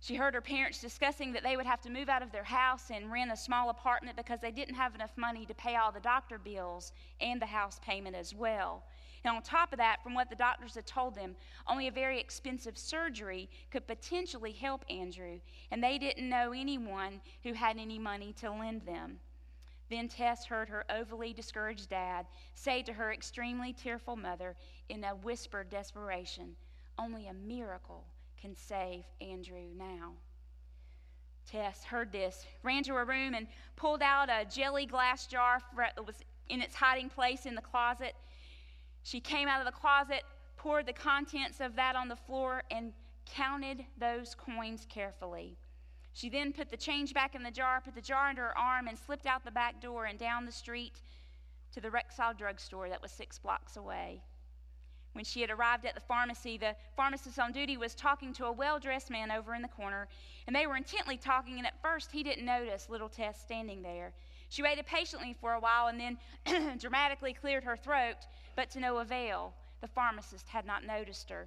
She 0.00 0.14
heard 0.14 0.34
her 0.34 0.40
parents 0.40 0.80
discussing 0.80 1.32
that 1.32 1.42
they 1.42 1.56
would 1.56 1.66
have 1.66 1.80
to 1.80 1.90
move 1.90 2.08
out 2.08 2.22
of 2.22 2.30
their 2.30 2.44
house 2.44 2.90
and 2.90 3.10
rent 3.10 3.32
a 3.32 3.36
small 3.36 3.68
apartment 3.68 4.16
because 4.16 4.40
they 4.40 4.52
didn't 4.52 4.76
have 4.76 4.94
enough 4.94 5.16
money 5.16 5.44
to 5.46 5.54
pay 5.54 5.74
all 5.74 5.90
the 5.90 5.98
doctor 5.98 6.38
bills 6.38 6.92
and 7.20 7.42
the 7.42 7.46
house 7.46 7.80
payment 7.84 8.14
as 8.14 8.32
well. 8.32 8.84
And 9.24 9.34
on 9.34 9.42
top 9.42 9.72
of 9.72 9.78
that, 9.78 10.02
from 10.04 10.14
what 10.14 10.30
the 10.30 10.36
doctors 10.36 10.76
had 10.76 10.86
told 10.86 11.16
them, 11.16 11.34
only 11.66 11.88
a 11.88 11.92
very 11.92 12.20
expensive 12.20 12.78
surgery 12.78 13.50
could 13.72 13.88
potentially 13.88 14.52
help 14.52 14.84
Andrew, 14.88 15.40
and 15.72 15.82
they 15.82 15.98
didn't 15.98 16.28
know 16.28 16.52
anyone 16.52 17.20
who 17.42 17.52
had 17.52 17.76
any 17.76 17.98
money 17.98 18.32
to 18.40 18.52
lend 18.52 18.82
them. 18.82 19.18
Then 19.88 20.08
Tess 20.08 20.44
heard 20.46 20.68
her 20.68 20.84
overly 20.90 21.32
discouraged 21.32 21.88
dad 21.88 22.26
say 22.54 22.82
to 22.82 22.92
her 22.92 23.12
extremely 23.12 23.72
tearful 23.72 24.16
mother 24.16 24.54
in 24.88 25.02
a 25.04 25.14
whispered 25.14 25.70
desperation, 25.70 26.56
Only 26.98 27.26
a 27.26 27.32
miracle 27.32 28.04
can 28.40 28.54
save 28.54 29.04
Andrew 29.20 29.68
now. 29.74 30.12
Tess 31.46 31.84
heard 31.84 32.12
this, 32.12 32.46
ran 32.62 32.82
to 32.84 32.94
her 32.94 33.06
room, 33.06 33.34
and 33.34 33.46
pulled 33.76 34.02
out 34.02 34.28
a 34.28 34.44
jelly 34.44 34.84
glass 34.84 35.26
jar 35.26 35.62
that 35.76 36.06
was 36.06 36.16
in 36.50 36.60
its 36.60 36.74
hiding 36.74 37.08
place 37.08 37.46
in 37.46 37.54
the 37.54 37.62
closet. 37.62 38.14
She 39.02 39.20
came 39.20 39.48
out 39.48 39.60
of 39.60 39.66
the 39.66 39.72
closet, 39.78 40.24
poured 40.58 40.84
the 40.84 40.92
contents 40.92 41.60
of 41.60 41.76
that 41.76 41.96
on 41.96 42.08
the 42.08 42.16
floor, 42.16 42.62
and 42.70 42.92
counted 43.24 43.84
those 43.96 44.34
coins 44.34 44.86
carefully. 44.90 45.56
She 46.18 46.28
then 46.28 46.52
put 46.52 46.68
the 46.68 46.76
change 46.76 47.14
back 47.14 47.36
in 47.36 47.44
the 47.44 47.50
jar, 47.52 47.80
put 47.80 47.94
the 47.94 48.00
jar 48.00 48.28
under 48.28 48.42
her 48.42 48.58
arm, 48.58 48.88
and 48.88 48.98
slipped 48.98 49.24
out 49.24 49.44
the 49.44 49.52
back 49.52 49.80
door 49.80 50.06
and 50.06 50.18
down 50.18 50.46
the 50.46 50.50
street 50.50 51.00
to 51.70 51.80
the 51.80 51.90
Rexall 51.90 52.36
drugstore 52.36 52.88
that 52.88 53.00
was 53.00 53.12
six 53.12 53.38
blocks 53.38 53.76
away. 53.76 54.20
When 55.12 55.24
she 55.24 55.42
had 55.42 55.50
arrived 55.50 55.86
at 55.86 55.94
the 55.94 56.00
pharmacy, 56.00 56.58
the 56.58 56.74
pharmacist 56.96 57.38
on 57.38 57.52
duty 57.52 57.76
was 57.76 57.94
talking 57.94 58.32
to 58.32 58.46
a 58.46 58.52
well 58.52 58.80
dressed 58.80 59.10
man 59.10 59.30
over 59.30 59.54
in 59.54 59.62
the 59.62 59.68
corner, 59.68 60.08
and 60.48 60.56
they 60.56 60.66
were 60.66 60.76
intently 60.76 61.18
talking, 61.18 61.58
and 61.58 61.66
at 61.68 61.80
first 61.80 62.10
he 62.10 62.24
didn't 62.24 62.44
notice 62.44 62.88
little 62.88 63.08
Tess 63.08 63.40
standing 63.40 63.82
there. 63.82 64.12
She 64.48 64.64
waited 64.64 64.86
patiently 64.86 65.36
for 65.40 65.52
a 65.52 65.60
while 65.60 65.86
and 65.86 66.00
then 66.00 66.78
dramatically 66.78 67.32
cleared 67.32 67.62
her 67.62 67.76
throat, 67.76 68.26
but 68.56 68.70
to 68.70 68.80
no 68.80 68.98
avail. 68.98 69.54
The 69.80 69.86
pharmacist 69.86 70.48
had 70.48 70.66
not 70.66 70.84
noticed 70.84 71.30
her. 71.30 71.46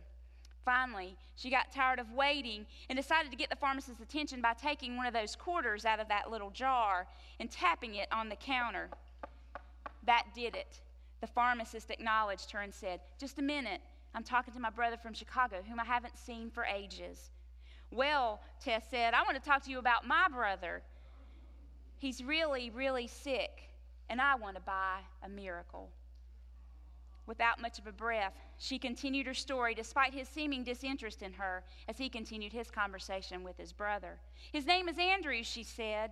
Finally, 0.63 1.17
she 1.35 1.49
got 1.49 1.71
tired 1.71 1.99
of 1.99 2.11
waiting 2.11 2.65
and 2.89 2.97
decided 2.97 3.31
to 3.31 3.37
get 3.37 3.49
the 3.49 3.55
pharmacist's 3.55 4.01
attention 4.01 4.41
by 4.41 4.53
taking 4.53 4.95
one 4.95 5.07
of 5.07 5.13
those 5.13 5.35
quarters 5.35 5.85
out 5.85 5.99
of 5.99 6.07
that 6.07 6.29
little 6.29 6.51
jar 6.51 7.07
and 7.39 7.49
tapping 7.49 7.95
it 7.95 8.07
on 8.11 8.29
the 8.29 8.35
counter. 8.35 8.89
That 10.05 10.25
did 10.35 10.55
it. 10.55 10.81
The 11.21 11.27
pharmacist 11.27 11.89
acknowledged 11.89 12.51
her 12.51 12.59
and 12.59 12.73
said, 12.73 12.99
Just 13.19 13.39
a 13.39 13.43
minute. 13.43 13.81
I'm 14.13 14.23
talking 14.23 14.53
to 14.53 14.59
my 14.59 14.69
brother 14.69 14.97
from 14.97 15.13
Chicago, 15.13 15.57
whom 15.67 15.79
I 15.79 15.85
haven't 15.85 16.17
seen 16.17 16.49
for 16.49 16.65
ages. 16.65 17.29
Well, 17.91 18.41
Tess 18.59 18.83
said, 18.89 19.13
I 19.13 19.23
want 19.23 19.41
to 19.41 19.49
talk 19.49 19.63
to 19.63 19.71
you 19.71 19.79
about 19.79 20.05
my 20.05 20.27
brother. 20.29 20.81
He's 21.97 22.23
really, 22.23 22.69
really 22.71 23.07
sick, 23.07 23.51
and 24.09 24.19
I 24.19 24.35
want 24.35 24.55
to 24.55 24.61
buy 24.61 24.99
a 25.23 25.29
miracle. 25.29 25.89
Without 27.31 27.61
much 27.61 27.79
of 27.79 27.87
a 27.87 27.93
breath, 27.93 28.33
she 28.57 28.77
continued 28.77 29.25
her 29.25 29.33
story 29.33 29.73
despite 29.73 30.13
his 30.13 30.27
seeming 30.27 30.65
disinterest 30.65 31.21
in 31.21 31.31
her 31.31 31.63
as 31.87 31.97
he 31.97 32.09
continued 32.09 32.51
his 32.51 32.69
conversation 32.69 33.41
with 33.41 33.57
his 33.57 33.71
brother. 33.71 34.19
His 34.51 34.65
name 34.65 34.89
is 34.89 34.99
Andrew, 34.99 35.41
she 35.41 35.63
said, 35.63 36.11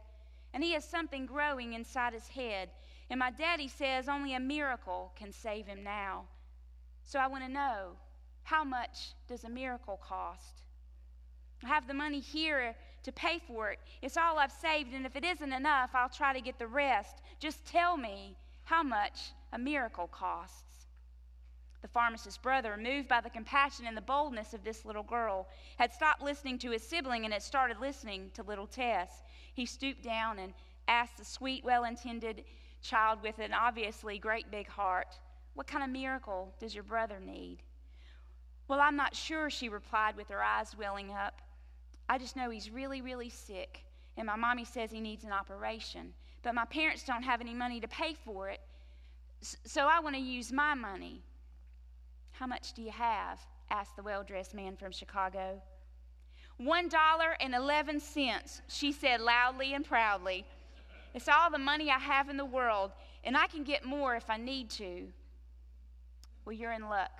and 0.54 0.64
he 0.64 0.72
has 0.72 0.86
something 0.86 1.26
growing 1.26 1.74
inside 1.74 2.14
his 2.14 2.30
head. 2.30 2.70
And 3.10 3.20
my 3.20 3.32
daddy 3.32 3.68
says 3.68 4.08
only 4.08 4.34
a 4.34 4.40
miracle 4.40 5.12
can 5.18 5.34
save 5.34 5.66
him 5.68 5.84
now. 5.84 6.24
So 7.04 7.20
I 7.20 7.28
want 7.28 7.44
to 7.44 7.52
know 7.52 7.98
how 8.44 8.64
much 8.64 9.12
does 9.28 9.44
a 9.44 9.50
miracle 9.50 10.00
cost? 10.02 10.62
I 11.66 11.68
have 11.68 11.86
the 11.86 11.94
money 11.94 12.22
here 12.22 12.78
to 13.04 13.12
pay 13.12 13.42
for 13.46 13.72
it. 13.72 13.80
It's 14.02 14.16
all 14.16 14.40
I've 14.40 14.54
saved, 14.54 14.94
and 14.94 15.06
if 15.06 15.18
it 15.18 15.26
isn't 15.26 15.52
enough, 15.52 15.90
I'll 15.94 16.08
try 16.08 16.32
to 16.32 16.40
get 16.40 16.58
the 16.58 16.68
rest. 16.68 17.22
Just 17.42 17.66
tell 17.66 17.98
me 17.98 18.38
how 18.64 18.84
much 18.84 19.34
a 19.52 19.60
miracle 19.60 20.08
costs. 20.08 20.69
The 21.82 21.88
pharmacist's 21.88 22.38
brother, 22.38 22.76
moved 22.78 23.08
by 23.08 23.22
the 23.22 23.30
compassion 23.30 23.86
and 23.88 23.96
the 23.96 24.02
boldness 24.02 24.54
of 24.54 24.64
this 24.64 24.84
little 24.86 25.04
girl, 25.04 25.48
had 25.78 25.94
stopped 25.94 26.22
listening 26.22 26.58
to 26.60 26.72
his 26.72 26.84
sibling 26.84 27.24
and 27.24 27.34
had 27.34 27.44
started 27.44 27.80
listening 27.80 28.32
to 28.34 28.44
little 28.44 28.68
Tess. 28.68 29.24
He 29.54 29.66
stooped 29.66 30.04
down 30.04 30.40
and 30.40 30.54
asked 30.88 31.18
the 31.18 31.26
sweet, 31.26 31.64
well 31.64 31.86
intended 31.86 32.44
child 32.82 33.22
with 33.22 33.40
an 33.40 33.54
obviously 33.54 34.18
great 34.20 34.50
big 34.52 34.68
heart, 34.68 35.20
What 35.54 35.68
kind 35.68 35.84
of 35.84 35.90
miracle 35.90 36.54
does 36.60 36.74
your 36.74 36.84
brother 36.84 37.20
need? 37.20 37.58
Well, 38.68 38.80
I'm 38.80 38.96
not 38.96 39.16
sure, 39.16 39.50
she 39.50 39.68
replied 39.68 40.16
with 40.16 40.30
her 40.30 40.44
eyes 40.44 40.78
welling 40.78 41.12
up. 41.12 41.42
I 42.08 42.18
just 42.18 42.36
know 42.36 42.50
he's 42.50 42.70
really, 42.70 43.02
really 43.02 43.30
sick, 43.30 43.84
and 44.16 44.28
my 44.28 44.36
mommy 44.36 44.64
says 44.64 44.92
he 44.92 45.02
needs 45.02 45.24
an 45.24 45.32
operation. 45.32 46.14
But 46.44 46.56
my 46.56 46.66
parents 46.66 47.04
don't 47.04 47.24
have 47.24 47.42
any 47.42 47.54
money 47.54 47.82
to 47.82 47.88
pay 47.88 48.14
for 48.14 48.50
it, 48.50 48.62
so 49.42 49.88
I 49.88 50.00
want 50.00 50.16
to 50.16 50.22
use 50.22 50.52
my 50.52 50.74
money. 50.74 51.24
How 52.40 52.48
much 52.48 52.72
do 52.72 52.82
you 52.82 52.92
have? 52.92 53.38
asked 53.70 53.98
the 53.98 54.02
well 54.02 54.24
dressed 54.24 54.54
man 54.54 54.78
from 54.78 54.94
Chicago. 54.94 55.62
One 56.56 56.88
dollar 56.88 57.36
and 57.42 57.54
eleven 57.54 58.00
cents, 58.00 58.62
she 58.70 58.94
said 58.94 59.20
loudly 59.20 59.74
and 59.74 59.84
proudly. 59.84 60.46
It's 61.14 61.28
all 61.28 61.52
the 61.52 61.58
money 61.58 61.92
I 61.92 62.00
have 62.00 62.30
in 62.30 62.38
the 62.38 62.46
world, 62.46 62.92
and 63.26 63.36
I 63.36 63.48
can 63.48 63.66
get 63.66 63.84
more 63.84 64.16
if 64.16 64.30
I 64.30 64.38
need 64.38 64.70
to. 64.70 65.10
Well, 66.46 66.54
you're 66.54 66.72
in 66.72 66.88
luck, 66.88 67.12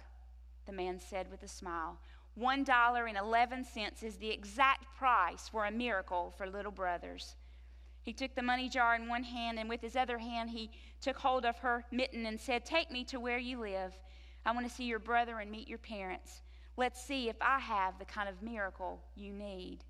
the 0.66 0.72
man 0.72 1.02
said 1.02 1.30
with 1.30 1.44
a 1.44 1.50
smile. 1.50 2.00
One 2.36 2.64
dollar 2.64 3.06
and 3.08 3.18
eleven 3.18 3.66
cents 3.66 4.04
is 4.04 4.16
the 4.16 4.32
exact 4.32 4.86
price 4.98 5.50
for 5.50 5.66
a 5.66 5.72
miracle 5.72 6.34
for 6.38 6.48
little 6.48 6.72
brothers. 6.72 7.36
He 8.04 8.14
took 8.14 8.36
the 8.36 8.42
money 8.42 8.70
jar 8.70 8.96
in 8.96 9.10
one 9.10 9.24
hand, 9.24 9.60
and 9.60 9.68
with 9.68 9.82
his 9.82 9.98
other 9.98 10.20
hand, 10.20 10.52
he 10.52 10.72
took 11.02 11.18
hold 11.18 11.44
of 11.44 11.58
her 11.58 11.84
mitten 11.92 12.26
and 12.26 12.40
said, 12.40 12.64
Take 12.64 12.90
me 12.90 13.04
to 13.04 13.20
where 13.20 13.38
you 13.38 13.60
live. 13.60 14.00
I 14.50 14.52
want 14.52 14.68
to 14.68 14.76
see 14.76 14.86
your 14.86 14.98
brother 14.98 15.38
and 15.38 15.52
meet 15.52 15.68
your 15.68 15.78
parents. 15.78 16.42
Let's 16.76 17.00
see 17.00 17.30
if 17.30 17.36
I 17.40 17.60
have 17.60 18.00
the 18.00 18.06
kind 18.06 18.28
of 18.28 18.42
miracle 18.42 19.00
you 19.16 19.32
need. 19.32 19.82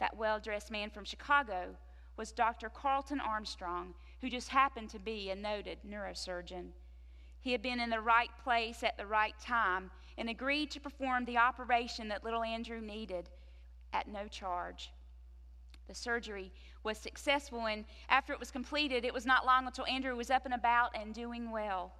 That 0.00 0.16
well 0.16 0.40
dressed 0.40 0.70
man 0.70 0.88
from 0.88 1.04
Chicago 1.04 1.76
was 2.16 2.32
Dr. 2.32 2.70
Carlton 2.70 3.20
Armstrong, 3.20 3.92
who 4.22 4.30
just 4.30 4.48
happened 4.48 4.88
to 4.90 4.98
be 4.98 5.28
a 5.28 5.34
noted 5.34 5.76
neurosurgeon. 5.86 6.68
He 7.42 7.52
had 7.52 7.60
been 7.60 7.80
in 7.80 7.90
the 7.90 8.00
right 8.00 8.30
place 8.42 8.82
at 8.82 8.96
the 8.96 9.04
right 9.04 9.34
time 9.44 9.90
and 10.16 10.30
agreed 10.30 10.70
to 10.70 10.80
perform 10.80 11.26
the 11.26 11.36
operation 11.36 12.08
that 12.08 12.24
little 12.24 12.42
Andrew 12.42 12.80
needed 12.80 13.28
at 13.92 14.08
no 14.08 14.26
charge. 14.26 14.90
The 15.86 15.94
surgery 15.94 16.50
was 16.82 16.96
successful, 16.96 17.66
and 17.66 17.84
after 18.08 18.32
it 18.32 18.40
was 18.40 18.50
completed, 18.50 19.04
it 19.04 19.12
was 19.12 19.26
not 19.26 19.44
long 19.44 19.66
until 19.66 19.84
Andrew 19.84 20.16
was 20.16 20.30
up 20.30 20.46
and 20.46 20.54
about 20.54 20.96
and 20.98 21.12
doing 21.12 21.50
well. 21.50 21.92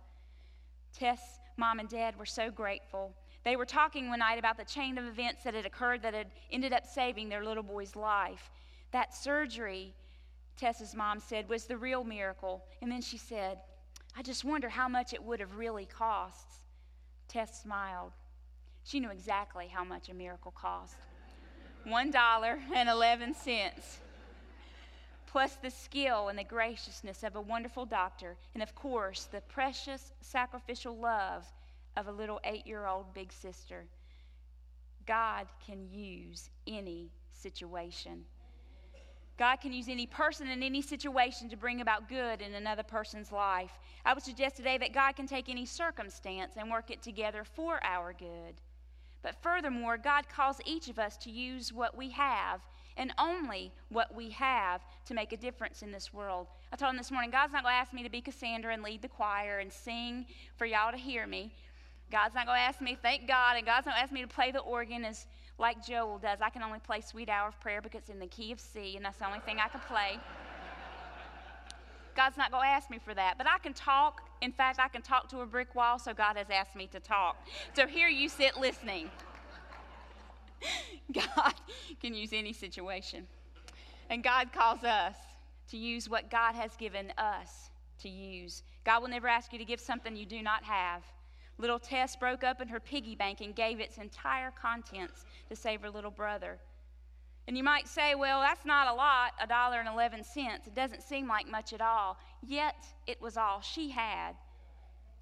Tess 0.94 1.38
mom 1.58 1.80
and 1.80 1.88
dad 1.88 2.18
were 2.18 2.24
so 2.24 2.50
grateful. 2.50 3.12
They 3.44 3.56
were 3.56 3.66
talking 3.66 4.08
one 4.08 4.20
night 4.20 4.38
about 4.38 4.56
the 4.56 4.64
chain 4.64 4.96
of 4.96 5.04
events 5.04 5.42
that 5.44 5.54
had 5.54 5.66
occurred 5.66 6.02
that 6.02 6.14
had 6.14 6.28
ended 6.50 6.72
up 6.72 6.86
saving 6.86 7.28
their 7.28 7.44
little 7.44 7.62
boy's 7.62 7.96
life. 7.96 8.50
That 8.92 9.14
surgery, 9.14 9.94
Tess's 10.56 10.94
mom 10.94 11.20
said, 11.20 11.48
was 11.48 11.66
the 11.66 11.76
real 11.76 12.04
miracle. 12.04 12.64
And 12.80 12.90
then 12.90 13.02
she 13.02 13.18
said, 13.18 13.58
I 14.16 14.22
just 14.22 14.44
wonder 14.44 14.68
how 14.68 14.88
much 14.88 15.12
it 15.12 15.22
would 15.22 15.40
have 15.40 15.56
really 15.56 15.86
cost. 15.86 16.46
Tess 17.28 17.62
smiled. 17.62 18.12
She 18.84 19.00
knew 19.00 19.10
exactly 19.10 19.68
how 19.68 19.84
much 19.84 20.08
a 20.08 20.14
miracle 20.14 20.52
cost 20.52 20.96
$1.11 21.86 24.07
plus 25.30 25.56
the 25.56 25.70
skill 25.70 26.28
and 26.28 26.38
the 26.38 26.44
graciousness 26.44 27.22
of 27.22 27.36
a 27.36 27.40
wonderful 27.40 27.84
doctor, 27.84 28.36
and 28.54 28.62
of 28.62 28.74
course, 28.74 29.28
the 29.30 29.40
precious 29.42 30.12
sacrificial 30.20 30.96
love 30.96 31.44
of 31.96 32.08
a 32.08 32.12
little 32.12 32.40
eight 32.44 32.66
year 32.66 32.86
old 32.86 33.12
big 33.14 33.32
sister. 33.32 33.84
God 35.06 35.46
can 35.64 35.86
use 35.90 36.50
any 36.66 37.10
situation. 37.32 38.24
God 39.36 39.56
can 39.56 39.72
use 39.72 39.88
any 39.88 40.06
person 40.06 40.48
in 40.48 40.62
any 40.62 40.82
situation 40.82 41.48
to 41.48 41.56
bring 41.56 41.80
about 41.80 42.08
good 42.08 42.42
in 42.42 42.54
another 42.54 42.82
person's 42.82 43.30
life. 43.30 43.70
I 44.04 44.12
would 44.12 44.24
suggest 44.24 44.56
today 44.56 44.78
that 44.78 44.92
God 44.92 45.14
can 45.14 45.26
take 45.26 45.48
any 45.48 45.64
circumstance 45.64 46.54
and 46.56 46.70
work 46.70 46.90
it 46.90 47.02
together 47.02 47.44
for 47.44 47.78
our 47.84 48.12
good. 48.12 48.60
But 49.22 49.40
furthermore, 49.42 49.96
God 49.96 50.28
calls 50.28 50.60
each 50.64 50.88
of 50.88 50.98
us 50.98 51.16
to 51.18 51.30
use 51.30 51.72
what 51.72 51.96
we 51.96 52.10
have 52.10 52.60
and 52.98 53.12
only 53.16 53.72
what 53.88 54.14
we 54.14 54.28
have 54.30 54.82
to 55.06 55.14
make 55.14 55.32
a 55.32 55.36
difference 55.36 55.82
in 55.82 55.90
this 55.90 56.12
world. 56.12 56.48
I 56.72 56.76
told 56.76 56.90
him 56.90 56.98
this 56.98 57.10
morning, 57.10 57.30
God's 57.30 57.52
not 57.52 57.62
going 57.62 57.72
to 57.72 57.78
ask 57.78 57.94
me 57.94 58.02
to 58.02 58.10
be 58.10 58.20
Cassandra 58.20 58.74
and 58.74 58.82
lead 58.82 59.00
the 59.00 59.08
choir 59.08 59.60
and 59.60 59.72
sing 59.72 60.26
for 60.56 60.66
y'all 60.66 60.90
to 60.90 60.98
hear 60.98 61.26
me. 61.26 61.54
God's 62.10 62.34
not 62.34 62.46
going 62.46 62.58
to 62.58 62.62
ask 62.62 62.80
me, 62.80 62.98
thank 63.00 63.28
God, 63.28 63.56
and 63.56 63.64
God's 63.64 63.86
not 63.86 63.94
going 63.94 64.00
to 64.00 64.02
ask 64.02 64.12
me 64.12 64.22
to 64.22 64.28
play 64.28 64.50
the 64.50 64.60
organ 64.60 65.04
as 65.04 65.26
like 65.58 65.84
Joel 65.86 66.18
does. 66.18 66.38
I 66.42 66.50
can 66.50 66.62
only 66.62 66.78
play 66.80 67.00
Sweet 67.00 67.28
Hour 67.28 67.48
of 67.48 67.60
Prayer 67.60 67.80
because 67.80 68.00
it's 68.02 68.10
in 68.10 68.18
the 68.18 68.26
key 68.26 68.52
of 68.52 68.60
C, 68.60 68.96
and 68.96 69.04
that's 69.04 69.18
the 69.18 69.26
only 69.26 69.40
thing 69.40 69.58
I 69.58 69.68
can 69.68 69.80
play. 69.80 70.18
God's 72.16 72.36
not 72.36 72.50
going 72.50 72.64
to 72.64 72.68
ask 72.68 72.90
me 72.90 72.98
for 72.98 73.14
that. 73.14 73.34
But 73.38 73.46
I 73.46 73.58
can 73.58 73.72
talk. 73.72 74.22
In 74.40 74.50
fact, 74.50 74.80
I 74.80 74.88
can 74.88 75.02
talk 75.02 75.28
to 75.28 75.40
a 75.40 75.46
brick 75.46 75.74
wall, 75.76 76.00
so 76.00 76.12
God 76.12 76.36
has 76.36 76.48
asked 76.50 76.74
me 76.74 76.88
to 76.88 76.98
talk. 76.98 77.36
So 77.74 77.86
here 77.86 78.08
you 78.08 78.28
sit 78.28 78.56
listening. 78.58 79.08
God 81.12 81.54
can 82.00 82.14
use 82.14 82.32
any 82.32 82.52
situation. 82.52 83.26
And 84.10 84.22
God 84.22 84.52
calls 84.52 84.84
us 84.84 85.16
to 85.70 85.76
use 85.76 86.08
what 86.08 86.30
God 86.30 86.54
has 86.54 86.76
given 86.76 87.12
us 87.18 87.70
to 88.00 88.08
use. 88.08 88.62
God 88.84 89.02
will 89.02 89.08
never 89.08 89.28
ask 89.28 89.52
you 89.52 89.58
to 89.58 89.64
give 89.64 89.80
something 89.80 90.16
you 90.16 90.26
do 90.26 90.42
not 90.42 90.62
have. 90.64 91.02
Little 91.58 91.78
Tess 91.78 92.14
broke 92.16 92.44
open 92.44 92.68
her 92.68 92.80
piggy 92.80 93.16
bank 93.16 93.40
and 93.40 93.54
gave 93.54 93.80
its 93.80 93.98
entire 93.98 94.50
contents 94.50 95.26
to 95.48 95.56
save 95.56 95.82
her 95.82 95.90
little 95.90 96.10
brother. 96.10 96.58
And 97.48 97.56
you 97.56 97.64
might 97.64 97.88
say, 97.88 98.14
well, 98.14 98.40
that's 98.40 98.64
not 98.64 98.88
a 98.88 98.94
lot, 98.94 99.32
a 99.42 99.46
dollar 99.46 99.80
and 99.80 99.88
11 99.88 100.22
cents. 100.22 100.66
It 100.66 100.74
doesn't 100.74 101.02
seem 101.02 101.26
like 101.26 101.48
much 101.48 101.72
at 101.72 101.80
all. 101.80 102.18
Yet 102.46 102.86
it 103.06 103.20
was 103.20 103.36
all 103.36 103.60
she 103.60 103.90
had. 103.90 104.34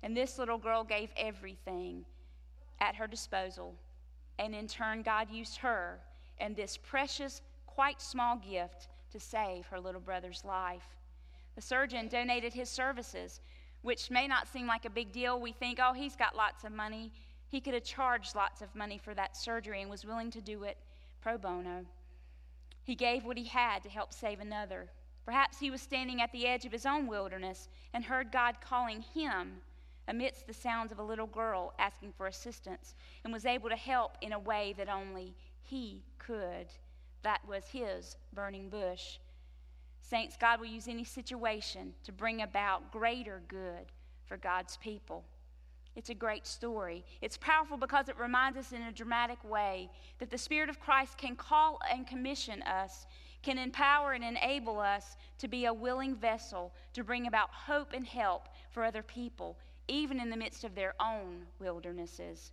And 0.03 0.17
this 0.17 0.39
little 0.39 0.59
girl 0.59 0.85
gave 0.85 1.11
everything 1.17 2.05
at 2.81 2.97
her 2.97 3.07
disposal 3.07 3.75
and 4.39 4.55
in 4.55 4.67
turn, 4.67 5.03
God 5.03 5.31
used 5.31 5.59
her 5.59 5.99
and 6.39 6.55
this 6.55 6.77
precious, 6.77 7.43
quite 7.67 8.01
small 8.01 8.37
gift 8.37 8.89
to 9.13 9.21
save 9.21 9.67
her 9.67 9.81
little 9.81 10.01
brother's 10.01 10.45
life. 10.45 10.97
The 11.55 11.63
surgeon 11.63 12.09
donated 12.09 12.53
his 12.53 12.69
services, 12.69 13.41
which 13.83 14.11
may 14.11 14.27
not 14.27 14.49
seem 14.49 14.67
like 14.67 14.85
a 14.85 14.91
big 14.91 15.13
deal. 15.13 15.41
We 15.41 15.53
think, 15.53 15.79
oh, 15.83 15.93
he's 15.93 16.17
got 16.17 16.37
lots 16.37 16.65
of 16.65 16.73
money. 16.73 17.13
He 17.49 17.61
could 17.61 17.75
have 17.75 17.85
charged 17.85 18.35
lots 18.35 18.61
of 18.61 18.75
money 18.75 18.99
for 18.99 19.15
that 19.15 19.37
surgery 19.37 19.81
and 19.81 19.91
was 19.91 20.05
willing 20.05 20.31
to 20.33 20.41
do 20.41 20.65
it 20.65 20.77
pro 21.23 21.39
bono. 21.39 21.87
He 22.83 22.95
gave 22.95 23.25
what 23.25 23.39
he 23.39 23.45
had 23.45 23.83
to 23.85 23.89
help 23.89 24.13
save 24.13 24.41
another. 24.41 24.89
Perhaps 25.25 25.59
he 25.59 25.71
was 25.71 25.81
standing 25.81 26.21
at 26.21 26.31
the 26.33 26.47
edge 26.47 26.65
of 26.65 26.73
his 26.73 26.87
own 26.87 27.07
wilderness 27.07 27.69
and 27.95 28.05
heard 28.05 28.31
God 28.31 28.57
calling 28.61 29.03
him 29.15 29.61
amidst 30.09 30.47
the 30.47 30.55
sounds 30.55 30.93
of 30.93 30.99
a 30.99 31.03
little 31.03 31.27
girl 31.27 31.75
asking 31.79 32.13
for 32.17 32.27
assistance 32.27 32.95
and 33.25 33.33
was 33.33 33.47
able 33.47 33.69
to 33.69 33.77
help 33.77 34.17
in 34.21 34.33
a 34.33 34.39
way 34.39 34.75
that 34.77 34.89
only 34.89 35.35
he 35.63 36.03
could. 36.19 36.67
That 37.23 37.47
was 37.47 37.65
his 37.69 38.17
burning 38.33 38.69
bush. 38.69 39.19
Saints, 40.01 40.37
God 40.41 40.61
will 40.61 40.67
use 40.67 40.87
any 40.87 41.05
situation 41.05 41.93
to 42.05 42.13
bring 42.13 42.43
about 42.43 42.93
greater 42.93 43.43
good 43.49 43.91
for 44.25 44.37
God's 44.37 44.77
people. 44.77 45.25
It's 45.97 46.11
a 46.11 46.15
great 46.15 46.47
story. 46.47 47.05
It's 47.23 47.39
powerful 47.39 47.79
because 47.79 48.09
it 48.09 48.19
reminds 48.19 48.59
us 48.59 48.73
in 48.73 48.83
a 48.83 48.93
dramatic 48.93 49.43
way 49.43 49.91
that 50.19 50.31
the 50.31 50.39
Spirit 50.39 50.69
of 50.69 50.79
Christ 50.79 51.17
can 51.17 51.35
call 51.35 51.81
and 51.91 52.07
commission 52.07 52.63
us, 52.63 53.07
can 53.43 53.59
empower 53.59 54.13
and 54.13 54.25
enable 54.25 54.81
us 54.81 55.17
to 55.39 55.49
be 55.49 55.67
a 55.67 55.75
willing 55.75 56.15
vessel 56.15 56.73
to 56.95 57.05
bring 57.05 57.27
about 57.27 57.51
hope 57.51 57.93
and 57.93 58.07
help 58.07 58.49
for 58.71 58.85
other 58.85 59.03
people, 59.03 59.57
even 59.89 60.21
in 60.21 60.31
the 60.31 60.37
midst 60.37 60.65
of 60.65 60.75
their 60.75 60.95
own 61.01 61.47
wildernesses. 61.61 62.53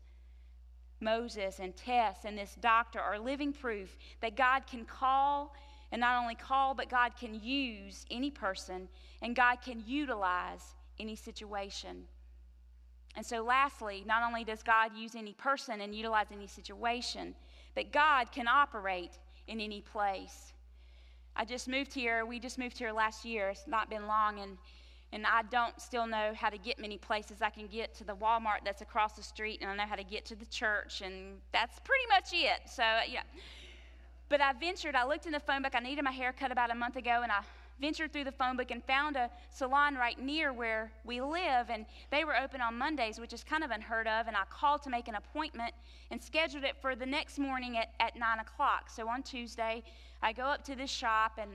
Moses 0.99 1.59
and 1.59 1.75
Tess 1.75 2.19
and 2.25 2.37
this 2.37 2.55
doctor 2.61 2.99
are 2.99 3.19
living 3.19 3.51
proof 3.51 3.97
that 4.21 4.37
God 4.37 4.65
can 4.65 4.85
call 4.85 5.53
and 5.91 5.99
not 5.99 6.21
only 6.21 6.35
call, 6.35 6.73
but 6.73 6.89
God 6.89 7.15
can 7.19 7.39
use 7.39 8.05
any 8.09 8.31
person 8.31 8.87
and 9.21 9.35
God 9.35 9.57
can 9.61 9.83
utilize 9.85 10.75
any 10.99 11.15
situation. 11.15 12.03
And 13.15 13.25
so, 13.25 13.43
lastly, 13.43 14.03
not 14.07 14.23
only 14.23 14.43
does 14.43 14.63
God 14.63 14.95
use 14.97 15.13
any 15.15 15.33
person 15.33 15.81
and 15.81 15.93
utilize 15.93 16.27
any 16.31 16.47
situation, 16.47 17.35
but 17.75 17.91
God 17.91 18.31
can 18.31 18.47
operate 18.47 19.19
in 19.47 19.59
any 19.59 19.81
place. 19.81 20.52
I 21.35 21.45
just 21.45 21.67
moved 21.67 21.93
here. 21.93 22.25
We 22.25 22.39
just 22.39 22.57
moved 22.57 22.77
here 22.77 22.91
last 22.91 23.25
year. 23.25 23.49
It's 23.49 23.67
not 23.67 23.89
been 23.89 24.07
long, 24.07 24.39
and 24.39 24.57
and 25.11 25.27
I 25.27 25.43
don't 25.51 25.79
still 25.79 26.07
know 26.07 26.33
how 26.35 26.49
to 26.49 26.57
get 26.57 26.79
many 26.79 26.97
places. 26.97 27.41
I 27.41 27.51
can 27.51 27.67
get 27.67 27.93
to 27.95 28.03
the 28.03 28.15
Walmart 28.15 28.65
that's 28.65 28.81
across 28.81 29.13
the 29.13 29.21
street, 29.21 29.59
and 29.61 29.69
I 29.69 29.75
know 29.75 29.87
how 29.87 29.95
to 29.95 30.03
get 30.03 30.25
to 30.25 30.35
the 30.35 30.45
church, 30.47 31.01
and 31.01 31.39
that's 31.51 31.79
pretty 31.79 32.05
much 32.09 32.29
it. 32.33 32.69
So 32.69 32.83
yeah. 33.07 33.21
But 34.29 34.41
I 34.41 34.53
ventured. 34.53 34.95
I 34.95 35.05
looked 35.05 35.27
in 35.27 35.31
the 35.31 35.39
phone 35.39 35.61
book. 35.61 35.75
I 35.75 35.79
needed 35.79 36.03
my 36.03 36.11
hair 36.11 36.33
cut 36.33 36.51
about 36.51 36.71
a 36.71 36.75
month 36.75 36.95
ago, 36.95 37.21
and 37.21 37.31
I 37.31 37.41
ventured 37.79 38.13
through 38.13 38.23
the 38.23 38.31
phone 38.31 38.57
book 38.57 38.71
and 38.71 38.83
found 38.83 39.15
a 39.15 39.29
salon 39.49 39.95
right 39.95 40.19
near 40.19 40.53
where 40.53 40.91
we 41.03 41.21
live, 41.21 41.69
and 41.69 41.85
they 42.11 42.23
were 42.23 42.37
open 42.37 42.61
on 42.61 42.77
Mondays, 42.77 43.19
which 43.19 43.33
is 43.33 43.43
kind 43.43 43.63
of 43.63 43.71
unheard 43.71 44.07
of. 44.07 44.27
And 44.27 44.35
I 44.35 44.43
called 44.49 44.83
to 44.83 44.89
make 44.89 45.07
an 45.07 45.15
appointment 45.15 45.73
and 46.11 46.21
scheduled 46.21 46.63
it 46.63 46.75
for 46.81 46.95
the 46.95 47.05
next 47.05 47.39
morning 47.39 47.77
at, 47.77 47.89
at 47.99 48.17
9 48.17 48.39
o'clock. 48.39 48.89
So 48.89 49.07
on 49.07 49.23
Tuesday, 49.23 49.83
I 50.21 50.33
go 50.33 50.43
up 50.43 50.63
to 50.65 50.75
this 50.75 50.89
shop, 50.89 51.33
and 51.37 51.51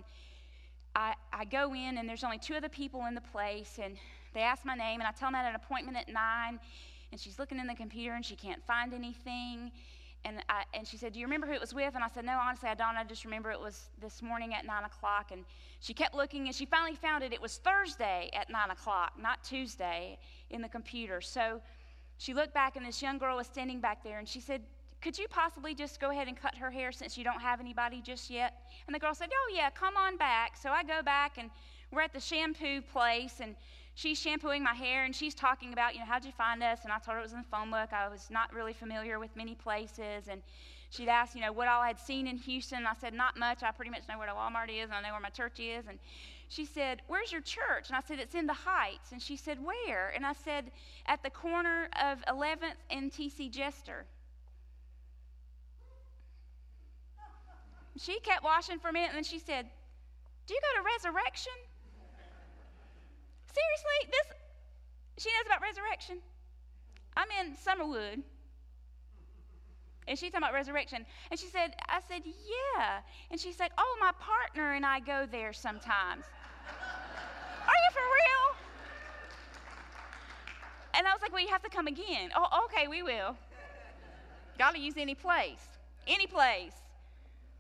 I, 0.94 1.14
I 1.32 1.44
go 1.44 1.74
in, 1.74 1.98
and 1.98 2.08
there's 2.08 2.24
only 2.24 2.38
two 2.38 2.54
other 2.54 2.68
people 2.68 3.06
in 3.06 3.14
the 3.14 3.20
place, 3.20 3.78
and 3.82 3.96
they 4.34 4.40
ask 4.40 4.64
my 4.64 4.74
name, 4.74 5.00
and 5.00 5.08
I 5.08 5.12
tell 5.12 5.28
them 5.28 5.36
I 5.36 5.42
had 5.42 5.50
an 5.50 5.54
appointment 5.54 5.96
at 5.96 6.12
9, 6.12 6.60
and 7.10 7.20
she's 7.20 7.38
looking 7.38 7.58
in 7.58 7.66
the 7.66 7.74
computer, 7.74 8.14
and 8.14 8.24
she 8.24 8.36
can't 8.36 8.62
find 8.66 8.92
anything. 8.92 9.70
And, 10.24 10.42
I, 10.48 10.64
and 10.74 10.86
she 10.86 10.96
said, 10.96 11.12
Do 11.12 11.20
you 11.20 11.26
remember 11.26 11.46
who 11.46 11.52
it 11.52 11.60
was 11.60 11.74
with? 11.74 11.94
And 11.94 12.02
I 12.02 12.08
said, 12.08 12.24
No, 12.24 12.38
honestly, 12.38 12.68
I 12.68 12.74
don't. 12.74 12.96
I 12.96 13.04
just 13.04 13.24
remember 13.24 13.50
it 13.50 13.60
was 13.60 13.88
this 14.00 14.20
morning 14.22 14.54
at 14.54 14.66
9 14.66 14.84
o'clock. 14.84 15.30
And 15.32 15.44
she 15.80 15.94
kept 15.94 16.14
looking, 16.14 16.46
and 16.46 16.54
she 16.54 16.66
finally 16.66 16.96
found 16.96 17.22
it. 17.22 17.32
It 17.32 17.40
was 17.40 17.58
Thursday 17.58 18.30
at 18.32 18.50
9 18.50 18.70
o'clock, 18.70 19.12
not 19.20 19.44
Tuesday, 19.44 20.18
in 20.50 20.60
the 20.60 20.68
computer. 20.68 21.20
So 21.20 21.60
she 22.18 22.34
looked 22.34 22.52
back, 22.52 22.76
and 22.76 22.84
this 22.84 23.00
young 23.00 23.18
girl 23.18 23.36
was 23.36 23.46
standing 23.46 23.80
back 23.80 24.02
there, 24.02 24.18
and 24.18 24.28
she 24.28 24.40
said, 24.40 24.62
Could 25.00 25.16
you 25.16 25.28
possibly 25.28 25.74
just 25.74 26.00
go 26.00 26.10
ahead 26.10 26.26
and 26.26 26.36
cut 26.36 26.56
her 26.56 26.70
hair 26.70 26.90
since 26.90 27.16
you 27.16 27.24
don't 27.24 27.40
have 27.40 27.60
anybody 27.60 28.02
just 28.02 28.28
yet? 28.28 28.54
And 28.86 28.94
the 28.94 28.98
girl 28.98 29.14
said, 29.14 29.30
Oh, 29.32 29.52
yeah, 29.54 29.70
come 29.70 29.96
on 29.96 30.16
back. 30.16 30.56
So 30.56 30.70
I 30.70 30.82
go 30.82 31.02
back, 31.02 31.38
and 31.38 31.50
we're 31.92 32.02
at 32.02 32.12
the 32.12 32.20
shampoo 32.20 32.82
place, 32.82 33.40
and 33.40 33.54
she's 33.98 34.16
shampooing 34.16 34.62
my 34.62 34.74
hair 34.74 35.04
and 35.04 35.14
she's 35.14 35.34
talking 35.34 35.72
about, 35.72 35.92
you 35.92 35.98
know, 35.98 36.06
how'd 36.06 36.24
you 36.24 36.30
find 36.30 36.62
us? 36.62 36.84
And 36.84 36.92
I 36.92 36.98
told 36.98 37.16
her 37.16 37.18
it 37.18 37.24
was 37.24 37.32
in 37.32 37.38
the 37.38 37.48
phone 37.50 37.68
book. 37.68 37.92
I 37.92 38.06
was 38.08 38.28
not 38.30 38.54
really 38.54 38.72
familiar 38.72 39.18
with 39.18 39.34
many 39.34 39.56
places. 39.56 40.28
And 40.30 40.40
she'd 40.90 41.08
asked, 41.08 41.34
you 41.34 41.40
know, 41.40 41.50
what 41.50 41.66
all 41.66 41.82
I 41.82 41.88
had 41.88 41.98
seen 41.98 42.28
in 42.28 42.36
Houston. 42.36 42.86
I 42.86 42.94
said, 43.00 43.12
not 43.12 43.36
much. 43.36 43.64
I 43.64 43.72
pretty 43.72 43.90
much 43.90 44.02
know 44.08 44.16
where 44.16 44.28
the 44.28 44.34
Walmart 44.34 44.68
is 44.70 44.84
and 44.84 44.94
I 44.94 45.00
know 45.00 45.14
where 45.14 45.20
my 45.20 45.30
church 45.30 45.58
is. 45.58 45.88
And 45.88 45.98
she 46.48 46.64
said, 46.64 47.02
Where's 47.08 47.32
your 47.32 47.40
church? 47.40 47.88
And 47.88 47.96
I 47.96 48.00
said, 48.06 48.20
It's 48.20 48.36
in 48.36 48.46
the 48.46 48.54
Heights. 48.54 49.10
And 49.10 49.20
she 49.20 49.36
said, 49.36 49.58
Where? 49.62 50.10
And 50.14 50.24
I 50.24 50.32
said, 50.32 50.70
At 51.06 51.24
the 51.24 51.30
corner 51.30 51.88
of 52.00 52.24
11th 52.26 52.78
and 52.90 53.10
TC 53.10 53.50
Jester. 53.50 54.06
She 57.98 58.20
kept 58.20 58.44
washing 58.44 58.78
for 58.78 58.90
a 58.90 58.92
minute 58.92 59.08
and 59.08 59.16
then 59.16 59.24
she 59.24 59.40
said, 59.40 59.66
Do 60.46 60.54
you 60.54 60.60
go 60.60 60.80
to 60.80 60.86
Resurrection? 60.86 61.52
Seriously, 63.48 64.12
this 64.12 64.38
she 65.18 65.30
knows 65.30 65.46
about 65.46 65.62
resurrection. 65.62 66.18
I'm 67.16 67.28
in 67.40 67.56
Summerwood. 67.56 68.22
And 70.06 70.18
she's 70.18 70.30
talking 70.30 70.44
about 70.44 70.54
resurrection. 70.54 71.04
And 71.30 71.38
she 71.38 71.46
said, 71.48 71.74
I 71.88 72.00
said, 72.08 72.22
yeah. 72.24 73.00
And 73.30 73.38
she's 73.38 73.60
like, 73.60 73.72
oh, 73.76 73.96
my 74.00 74.12
partner 74.18 74.72
and 74.72 74.86
I 74.86 75.00
go 75.00 75.26
there 75.30 75.52
sometimes. 75.52 76.24
Are 77.66 77.78
you 77.84 77.90
for 77.92 78.00
real? 78.00 78.56
And 80.94 81.06
I 81.06 81.12
was 81.12 81.20
like, 81.20 81.32
well, 81.32 81.42
you 81.42 81.48
have 81.48 81.62
to 81.62 81.68
come 81.68 81.88
again. 81.88 82.30
Oh, 82.34 82.66
okay, 82.66 82.88
we 82.88 83.02
will. 83.02 83.36
Gotta 84.58 84.78
use 84.78 84.94
any 84.96 85.14
place. 85.14 85.66
Any 86.06 86.26
place. 86.26 86.72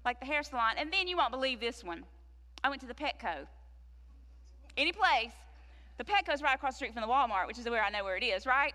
Like 0.04 0.20
the 0.20 0.26
hair 0.26 0.42
salon. 0.42 0.74
And 0.78 0.92
then 0.92 1.06
you 1.06 1.16
won't 1.16 1.32
believe 1.32 1.60
this 1.60 1.84
one. 1.84 2.04
I 2.64 2.70
went 2.70 2.80
to 2.80 2.88
the 2.88 2.94
Petco. 2.94 3.46
Any 4.76 4.92
place. 4.92 5.32
The 5.98 6.04
Petco's 6.04 6.42
right 6.42 6.54
across 6.54 6.74
the 6.74 6.76
street 6.76 6.94
from 6.94 7.02
the 7.02 7.08
Walmart, 7.08 7.48
which 7.48 7.58
is 7.58 7.68
where 7.68 7.82
I 7.82 7.90
know 7.90 8.04
where 8.04 8.16
it 8.16 8.22
is, 8.22 8.46
right? 8.46 8.72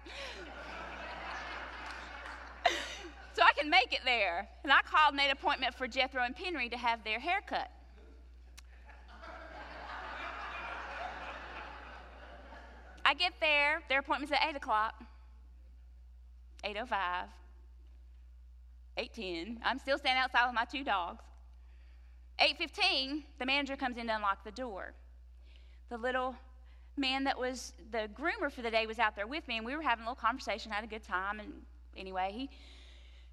so 3.34 3.42
I 3.42 3.54
can 3.58 3.70
make 3.70 3.94
it 3.94 4.02
there. 4.04 4.48
And 4.64 4.72
I 4.72 4.82
called, 4.82 5.16
made 5.16 5.28
an 5.28 5.32
appointment 5.32 5.74
for 5.74 5.88
Jethro 5.88 6.22
and 6.22 6.36
Penry 6.36 6.70
to 6.70 6.78
have 6.78 7.02
their 7.06 7.20
hair 7.20 7.40
cut. 7.48 7.72
I 13.06 13.14
get 13.14 13.34
there, 13.40 13.82
their 13.88 14.00
appointment's 14.00 14.34
at 14.34 14.40
8 14.50 14.58
o'clock. 14.58 14.96
8.05. 16.66 17.28
8.10. 18.98 19.58
I'm 19.64 19.80
still 19.80 19.98
standing 19.98 20.22
outside 20.22 20.46
with 20.46 20.56
my 20.56 20.66
two 20.66 20.84
dogs. 20.84 21.24
8.15, 22.40 23.24
the 23.40 23.46
manager 23.46 23.76
comes 23.78 23.98
in 23.98 24.08
to 24.08 24.16
unlock 24.16 24.44
the 24.44 24.52
door. 24.52 24.94
The 25.90 25.98
little 25.98 26.36
man 26.98 27.24
that 27.24 27.38
was 27.38 27.74
the 27.92 28.10
groomer 28.20 28.52
for 28.52 28.62
the 28.62 28.72
day 28.72 28.86
was 28.86 29.00
out 29.00 29.16
there 29.16 29.28
with 29.28 29.48
me, 29.48 29.58
and 29.58 29.66
we 29.66 29.76
were 29.76 29.82
having 29.82 30.06
a 30.06 30.08
little 30.08 30.16
conversation, 30.16 30.72
had 30.72 30.84
a 30.84 30.88
good 30.88 31.04
time. 31.04 31.40
And 31.40 31.52
anyway, 31.98 32.32
he 32.34 32.50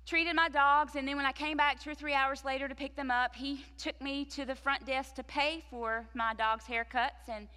treated 0.06 0.34
my 0.34 0.48
dogs, 0.48 0.96
and 0.96 1.06
then 1.06 1.16
when 1.16 1.26
I 1.26 1.32
came 1.32 1.56
back 1.56 1.80
two 1.80 1.90
or 1.90 1.94
three 1.94 2.14
hours 2.14 2.44
later 2.44 2.68
to 2.68 2.74
pick 2.74 2.96
them 2.96 3.10
up, 3.10 3.34
he 3.34 3.64
took 3.78 4.00
me 4.00 4.24
to 4.26 4.44
the 4.44 4.54
front 4.54 4.86
desk 4.86 5.14
to 5.16 5.22
pay 5.22 5.62
for 5.70 6.04
my 6.14 6.34
dog's 6.34 6.64
haircuts. 6.64 7.28
And 7.28 7.48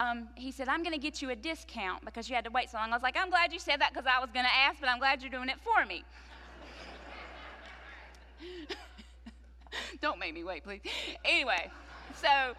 um, 0.00 0.28
he 0.34 0.50
said, 0.50 0.68
I'm 0.68 0.82
going 0.82 0.94
to 0.94 1.00
get 1.00 1.22
you 1.22 1.30
a 1.30 1.36
discount 1.36 2.04
because 2.04 2.28
you 2.28 2.34
had 2.34 2.44
to 2.44 2.50
wait 2.50 2.70
so 2.70 2.78
long. 2.78 2.90
I 2.90 2.94
was 2.94 3.02
like, 3.02 3.16
I'm 3.16 3.30
glad 3.30 3.52
you 3.52 3.58
said 3.58 3.80
that 3.80 3.92
because 3.92 4.06
I 4.06 4.20
was 4.20 4.30
going 4.32 4.46
to 4.46 4.54
ask, 4.54 4.80
but 4.80 4.88
I'm 4.88 4.98
glad 4.98 5.22
you're 5.22 5.30
doing 5.30 5.48
it 5.48 5.58
for 5.62 5.86
me. 5.86 6.04
Don't 10.00 10.18
make 10.18 10.34
me 10.34 10.44
wait, 10.44 10.64
please. 10.64 10.80
Anyway, 11.24 11.70
so 12.14 12.54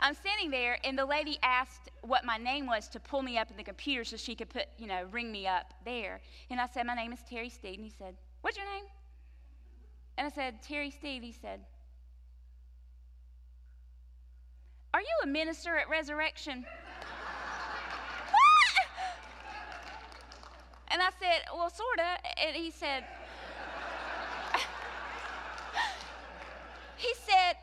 I'm 0.00 0.14
standing 0.14 0.50
there, 0.50 0.78
and 0.84 0.96
the 0.96 1.04
lady 1.04 1.38
asked 1.42 1.90
what 2.02 2.24
my 2.24 2.36
name 2.36 2.66
was 2.66 2.88
to 2.88 3.00
pull 3.00 3.20
me 3.22 3.36
up 3.36 3.50
in 3.50 3.56
the 3.56 3.64
computer 3.64 4.04
so 4.04 4.16
she 4.16 4.36
could 4.36 4.48
put, 4.48 4.66
you 4.78 4.86
know, 4.86 5.04
ring 5.10 5.32
me 5.32 5.46
up 5.46 5.74
there. 5.84 6.20
And 6.50 6.60
I 6.60 6.66
said, 6.66 6.86
My 6.86 6.94
name 6.94 7.12
is 7.12 7.18
Terry 7.28 7.48
Steed. 7.48 7.74
And 7.74 7.84
he 7.84 7.92
said, 7.98 8.14
What's 8.40 8.56
your 8.56 8.66
name? 8.66 8.84
And 10.16 10.26
I 10.26 10.30
said, 10.30 10.62
Terry 10.62 10.90
Steed. 10.90 11.24
He 11.24 11.32
said, 11.32 11.60
Are 14.94 15.00
you 15.00 15.08
a 15.24 15.26
minister 15.26 15.76
at 15.76 15.88
Resurrection? 15.88 16.64
And 20.90 21.02
I 21.02 21.10
said, 21.20 21.42
Well, 21.54 21.68
sort 21.68 21.98
of. 21.98 22.18
And 22.42 22.56
he 22.56 22.70
said, 22.70 23.04
He 26.96 27.12
said, 27.14 27.56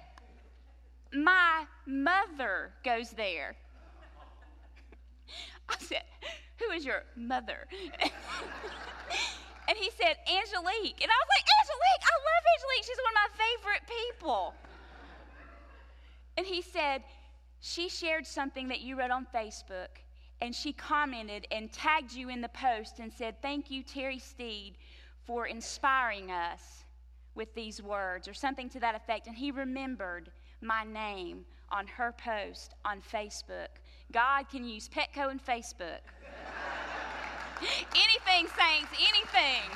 my 1.15 1.65
mother 1.85 2.71
goes 2.83 3.11
there. 3.11 3.55
I 5.69 5.75
said, 5.79 6.03
Who 6.59 6.71
is 6.71 6.85
your 6.85 7.03
mother? 7.15 7.67
and 9.67 9.77
he 9.77 9.89
said, 9.91 10.17
Angelique. 10.27 11.01
And 11.01 11.11
I 11.11 11.17
was 11.17 11.29
like, 11.35 11.47
Angelique, 11.61 12.03
I 12.03 12.15
love 12.29 12.43
Angelique. 12.55 12.85
She's 12.85 12.97
one 12.97 13.13
of 13.13 13.19
my 13.21 13.29
favorite 13.45 13.83
people. 13.87 14.53
And 16.37 16.45
he 16.45 16.61
said, 16.61 17.03
She 17.61 17.89
shared 17.89 18.27
something 18.27 18.67
that 18.67 18.81
you 18.81 18.97
wrote 18.97 19.11
on 19.11 19.25
Facebook, 19.33 20.01
and 20.41 20.53
she 20.53 20.73
commented 20.73 21.47
and 21.51 21.71
tagged 21.71 22.13
you 22.13 22.29
in 22.29 22.41
the 22.41 22.49
post 22.49 22.99
and 22.99 23.11
said, 23.11 23.41
Thank 23.41 23.71
you, 23.71 23.83
Terry 23.83 24.19
Steed, 24.19 24.75
for 25.25 25.47
inspiring 25.47 26.31
us 26.31 26.83
with 27.35 27.53
these 27.53 27.81
words, 27.81 28.27
or 28.27 28.33
something 28.33 28.69
to 28.69 28.79
that 28.79 28.95
effect. 28.95 29.27
And 29.27 29.35
he 29.35 29.51
remembered 29.51 30.29
my 30.61 30.83
name 30.83 31.45
on 31.71 31.87
her 31.87 32.13
post 32.13 32.73
on 32.83 33.01
Facebook. 33.01 33.67
God 34.11 34.49
can 34.49 34.63
use 34.63 34.89
Petco 34.89 35.29
and 35.29 35.43
Facebook. 35.43 36.01
anything, 37.95 38.47
saints, 38.47 38.91
anything. 39.09 39.69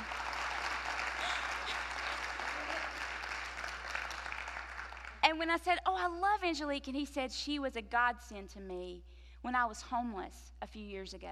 And 5.22 5.38
when 5.38 5.50
I 5.50 5.58
said, 5.58 5.78
Oh, 5.86 5.96
I 5.96 6.08
love 6.08 6.42
Angelique, 6.44 6.88
and 6.88 6.96
he 6.96 7.04
said, 7.04 7.30
She 7.30 7.58
was 7.58 7.76
a 7.76 7.82
godsend 7.82 8.48
to 8.50 8.60
me 8.60 9.02
when 9.42 9.54
I 9.54 9.64
was 9.64 9.82
homeless 9.82 10.52
a 10.62 10.66
few 10.66 10.84
years 10.84 11.14
ago. 11.14 11.28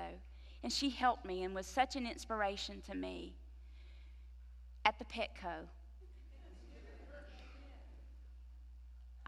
And 0.62 0.73
she 0.73 0.90
helped 0.90 1.25
me 1.25 1.44
and 1.44 1.55
was 1.55 1.66
such 1.66 1.97
an 1.97 2.07
inspiration 2.07 2.83
to 2.88 2.94
me 2.94 3.37
at 4.85 4.99
the 4.99 5.05
Petco. 5.05 5.66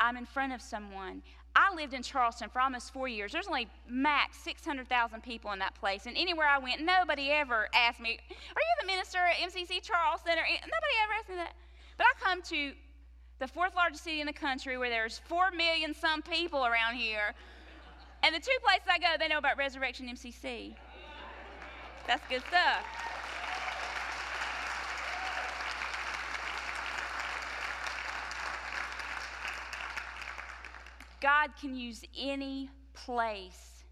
I'm 0.00 0.16
in 0.16 0.24
front 0.24 0.52
of 0.52 0.62
someone. 0.62 1.22
I 1.54 1.74
lived 1.74 1.94
in 1.94 2.02
Charleston 2.02 2.48
for 2.48 2.60
almost 2.60 2.92
four 2.92 3.06
years. 3.06 3.32
There's 3.32 3.46
only 3.46 3.68
max 3.88 4.38
600,000 4.38 5.22
people 5.22 5.52
in 5.52 5.58
that 5.58 5.74
place. 5.74 6.06
And 6.06 6.16
anywhere 6.16 6.46
I 6.46 6.58
went, 6.58 6.80
nobody 6.80 7.30
ever 7.30 7.68
asked 7.74 8.00
me, 8.00 8.18
Are 8.30 8.62
you 8.62 8.74
the 8.80 8.86
minister 8.86 9.18
at 9.18 9.36
MCC 9.36 9.82
Charleston? 9.82 10.32
Or, 10.32 10.42
eh, 10.42 10.58
nobody 10.62 10.94
ever 11.04 11.12
asked 11.18 11.28
me 11.28 11.34
that. 11.36 11.52
But 11.98 12.06
I 12.06 12.24
come 12.24 12.40
to 12.42 12.72
the 13.40 13.48
fourth 13.48 13.74
largest 13.74 14.04
city 14.04 14.20
in 14.20 14.26
the 14.26 14.32
country 14.32 14.78
where 14.78 14.88
there's 14.88 15.18
4 15.28 15.50
million 15.50 15.92
some 15.92 16.22
people 16.22 16.64
around 16.64 16.94
here. 16.94 17.34
And 18.22 18.34
the 18.34 18.40
two 18.40 18.56
places 18.62 18.86
I 18.88 18.98
go, 18.98 19.06
they 19.18 19.28
know 19.28 19.38
about 19.38 19.58
Resurrection 19.58 20.08
MCC. 20.08 20.74
That's 22.06 22.26
good 22.28 22.42
stuff. 22.48 23.19
God 31.20 31.50
can 31.60 31.74
use 31.74 32.02
any 32.18 32.70
place 32.94 33.84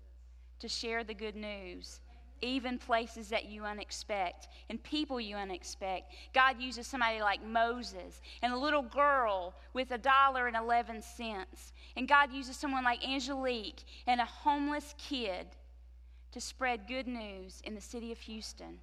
to 0.61 0.69
share 0.69 1.05
the 1.05 1.15
good 1.15 1.37
news, 1.37 2.01
even 2.41 2.79
places 2.79 3.29
that 3.29 3.47
you 3.47 3.63
unexpect 3.63 4.49
and 4.71 4.83
people 4.83 5.21
you 5.21 5.37
unexpect. 5.37 6.03
God 6.35 6.61
uses 6.61 6.87
somebody 6.87 7.21
like 7.21 7.45
Moses 7.45 8.21
and 8.43 8.53
a 8.53 8.59
little 8.59 8.83
girl 8.83 9.55
with 9.73 9.91
a 9.91 9.99
dollar 9.99 10.47
and 10.47 10.57
11 10.57 11.03
cents. 11.03 11.73
And 11.97 12.09
God 12.09 12.33
uses 12.33 12.57
someone 12.57 12.85
like 12.85 13.07
Angelique 13.07 13.83
and 14.07 14.21
a 14.21 14.25
homeless 14.25 14.95
kid 14.99 15.47
to 16.33 16.41
spread 16.41 16.87
good 16.87 17.07
news 17.07 17.61
in 17.65 17.75
the 17.75 17.81
city 17.81 18.13
of 18.13 18.19
Houston. 18.21 18.79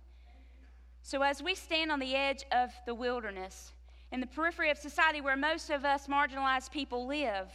So, 1.02 1.22
as 1.22 1.44
we 1.44 1.54
stand 1.54 1.92
on 1.92 2.00
the 2.00 2.16
edge 2.16 2.44
of 2.52 2.72
the 2.88 2.96
wilderness, 2.96 3.74
in 4.12 4.20
the 4.20 4.28
periphery 4.28 4.72
of 4.72 4.78
society 4.78 5.22
where 5.22 5.38
most 5.38 5.70
of 5.70 5.86
us 5.86 6.08
marginalized 6.08 6.72
people 6.72 7.06
live, 7.06 7.48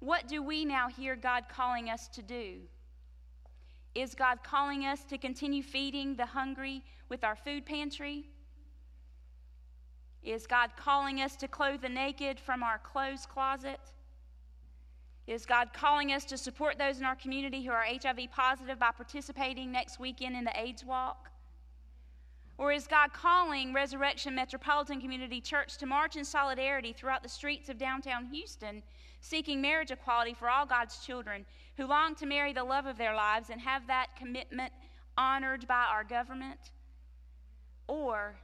what 0.00 0.28
do 0.28 0.42
we 0.42 0.64
now 0.64 0.88
hear 0.88 1.16
God 1.16 1.44
calling 1.48 1.90
us 1.90 2.08
to 2.08 2.22
do? 2.22 2.58
Is 3.94 4.14
God 4.14 4.44
calling 4.44 4.84
us 4.84 5.04
to 5.04 5.18
continue 5.18 5.62
feeding 5.62 6.14
the 6.14 6.26
hungry 6.26 6.84
with 7.08 7.24
our 7.24 7.34
food 7.34 7.66
pantry? 7.66 8.28
Is 10.22 10.46
God 10.46 10.70
calling 10.76 11.20
us 11.20 11.36
to 11.36 11.48
clothe 11.48 11.80
the 11.80 11.88
naked 11.88 12.38
from 12.38 12.62
our 12.62 12.78
clothes 12.78 13.26
closet? 13.26 13.80
Is 15.26 15.44
God 15.44 15.72
calling 15.72 16.12
us 16.12 16.24
to 16.26 16.38
support 16.38 16.78
those 16.78 16.98
in 16.98 17.04
our 17.04 17.16
community 17.16 17.64
who 17.64 17.72
are 17.72 17.84
HIV 17.84 18.30
positive 18.30 18.78
by 18.78 18.90
participating 18.92 19.72
next 19.72 19.98
weekend 19.98 20.36
in 20.36 20.44
the 20.44 20.58
AIDS 20.58 20.84
Walk? 20.84 21.30
Or 22.58 22.72
is 22.72 22.88
God 22.88 23.12
calling 23.12 23.72
Resurrection 23.72 24.34
Metropolitan 24.34 25.00
Community 25.00 25.40
Church 25.40 25.76
to 25.76 25.86
march 25.86 26.16
in 26.16 26.24
solidarity 26.24 26.92
throughout 26.92 27.22
the 27.22 27.28
streets 27.28 27.68
of 27.68 27.78
downtown 27.78 28.26
Houston 28.26 28.82
seeking 29.20 29.60
marriage 29.60 29.92
equality 29.92 30.34
for 30.34 30.50
all 30.50 30.66
God's 30.66 30.98
children 30.98 31.46
who 31.76 31.86
long 31.86 32.16
to 32.16 32.26
marry 32.26 32.52
the 32.52 32.64
love 32.64 32.86
of 32.86 32.98
their 32.98 33.14
lives 33.14 33.50
and 33.50 33.60
have 33.60 33.86
that 33.86 34.16
commitment 34.16 34.72
honored 35.16 35.68
by 35.68 35.86
our 35.88 36.02
government? 36.02 36.58
Or 37.86 38.34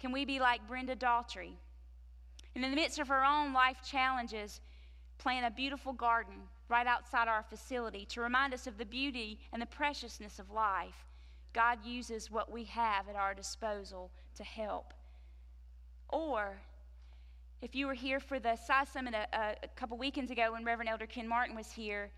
can 0.00 0.10
we 0.10 0.24
be 0.24 0.40
like 0.40 0.66
Brenda 0.66 0.96
Daughtry 0.96 1.52
and 2.56 2.64
in 2.64 2.70
the 2.70 2.76
midst 2.76 2.98
of 2.98 3.08
her 3.08 3.24
own 3.24 3.52
life 3.52 3.78
challenges, 3.84 4.60
plant 5.18 5.46
a 5.46 5.50
beautiful 5.50 5.92
garden 5.92 6.34
right 6.68 6.86
outside 6.86 7.28
our 7.28 7.44
facility 7.44 8.04
to 8.06 8.20
remind 8.20 8.52
us 8.52 8.66
of 8.66 8.76
the 8.76 8.84
beauty 8.84 9.38
and 9.52 9.62
the 9.62 9.66
preciousness 9.66 10.40
of 10.40 10.50
life? 10.50 11.11
God 11.52 11.84
uses 11.84 12.30
what 12.30 12.50
we 12.50 12.64
have 12.64 13.08
at 13.08 13.16
our 13.16 13.34
disposal 13.34 14.10
to 14.36 14.44
help. 14.44 14.94
Or 16.08 16.56
if 17.60 17.74
you 17.74 17.86
were 17.86 17.94
here 17.94 18.20
for 18.20 18.38
the 18.38 18.56
Psi 18.56 18.84
Summit 18.84 19.14
a, 19.14 19.56
a 19.62 19.68
couple 19.76 19.96
weekends 19.96 20.30
ago 20.30 20.52
when 20.52 20.64
Reverend 20.64 20.88
Elder 20.88 21.06
Ken 21.06 21.28
Martin 21.28 21.54
was 21.54 21.70
here, 21.70 22.10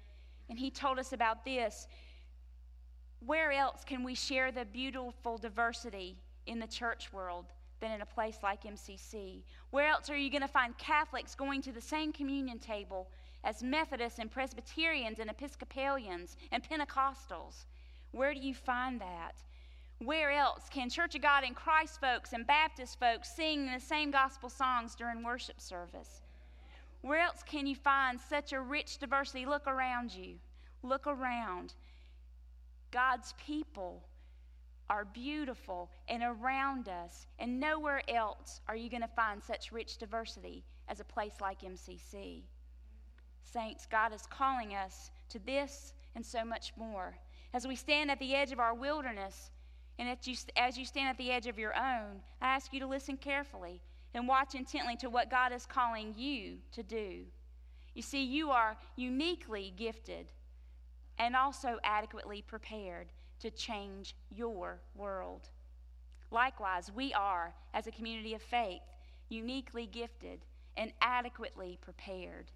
and 0.48 0.58
he 0.58 0.70
told 0.70 0.98
us 0.98 1.12
about 1.12 1.44
this, 1.44 1.86
where 3.24 3.52
else 3.52 3.84
can 3.84 4.04
we 4.04 4.14
share 4.14 4.52
the 4.52 4.64
beautiful 4.64 5.38
diversity 5.38 6.16
in 6.46 6.58
the 6.58 6.66
church 6.66 7.12
world 7.12 7.46
than 7.80 7.90
in 7.90 8.02
a 8.02 8.06
place 8.06 8.38
like 8.42 8.64
MCC? 8.64 9.42
Where 9.70 9.88
else 9.88 10.10
are 10.10 10.16
you 10.16 10.30
going 10.30 10.42
to 10.42 10.48
find 10.48 10.76
Catholics 10.78 11.34
going 11.34 11.62
to 11.62 11.72
the 11.72 11.80
same 11.80 12.12
communion 12.12 12.58
table 12.58 13.08
as 13.42 13.62
Methodists 13.62 14.18
and 14.18 14.30
Presbyterians 14.30 15.18
and 15.18 15.30
Episcopalians 15.30 16.36
and 16.52 16.62
Pentecostals? 16.62 17.64
Where 18.14 18.33
do 18.33 18.40
you 18.40 18.55
find 18.55 19.00
that? 19.00 19.35
Where 19.98 20.31
else 20.31 20.68
can 20.70 20.88
Church 20.88 21.16
of 21.16 21.22
God 21.22 21.42
in 21.42 21.53
Christ 21.53 22.00
folks 22.00 22.33
and 22.33 22.46
Baptist 22.46 23.00
folks 23.00 23.35
sing 23.35 23.66
the 23.66 23.81
same 23.81 24.12
gospel 24.12 24.48
songs 24.48 24.94
during 24.94 25.24
worship 25.24 25.61
service? 25.61 26.22
Where 27.03 27.20
else 27.20 27.42
can 27.44 27.66
you 27.66 27.74
find 27.74 28.20
such 28.20 28.53
a 28.53 28.61
rich 28.61 28.98
diversity? 28.98 29.46
Look 29.46 29.66
around 29.66 30.14
you. 30.14 30.37
Look 30.85 31.09
around. 31.09 31.74
God's 32.92 33.35
people 33.44 34.05
are 34.88 35.07
beautiful 35.07 35.90
and 36.09 36.22
around 36.22 36.88
us, 36.88 37.27
and 37.40 37.59
nowhere 37.59 38.03
else 38.09 38.61
are 38.68 38.77
you 38.77 38.88
going 38.88 39.03
to 39.03 39.09
find 39.09 39.42
such 39.42 39.72
rich 39.72 39.98
diversity 39.98 40.62
as 40.88 41.00
a 41.00 41.05
place 41.05 41.40
like 41.40 41.62
MCC. 41.62 42.42
Saints, 43.42 43.87
God 43.90 44.14
is 44.14 44.27
calling 44.27 44.74
us 44.74 45.11
to 45.31 45.40
this 45.40 45.94
and 46.14 46.24
so 46.24 46.44
much 46.44 46.72
more. 46.77 47.16
As 47.54 47.68
we 47.68 47.76
stand 47.76 48.10
at 48.10 48.18
the 48.18 48.34
edge 48.34 48.50
of 48.50 48.58
our 48.58 48.74
wilderness, 48.74 49.52
and 50.00 50.08
as 50.08 50.26
you, 50.26 50.34
as 50.56 50.76
you 50.76 50.84
stand 50.84 51.08
at 51.08 51.16
the 51.16 51.30
edge 51.30 51.46
of 51.46 51.56
your 51.56 51.72
own, 51.76 52.20
I 52.42 52.48
ask 52.48 52.72
you 52.72 52.80
to 52.80 52.86
listen 52.86 53.16
carefully 53.16 53.80
and 54.12 54.26
watch 54.26 54.56
intently 54.56 54.96
to 54.96 55.08
what 55.08 55.30
God 55.30 55.52
is 55.52 55.64
calling 55.64 56.14
you 56.18 56.56
to 56.72 56.82
do. 56.82 57.20
You 57.94 58.02
see, 58.02 58.24
you 58.24 58.50
are 58.50 58.76
uniquely 58.96 59.72
gifted 59.76 60.32
and 61.20 61.36
also 61.36 61.78
adequately 61.84 62.42
prepared 62.42 63.06
to 63.38 63.52
change 63.52 64.16
your 64.30 64.80
world. 64.96 65.48
Likewise, 66.32 66.90
we 66.92 67.14
are, 67.14 67.54
as 67.72 67.86
a 67.86 67.92
community 67.92 68.34
of 68.34 68.42
faith, 68.42 68.82
uniquely 69.28 69.86
gifted 69.86 70.40
and 70.76 70.92
adequately 71.00 71.78
prepared 71.80 72.50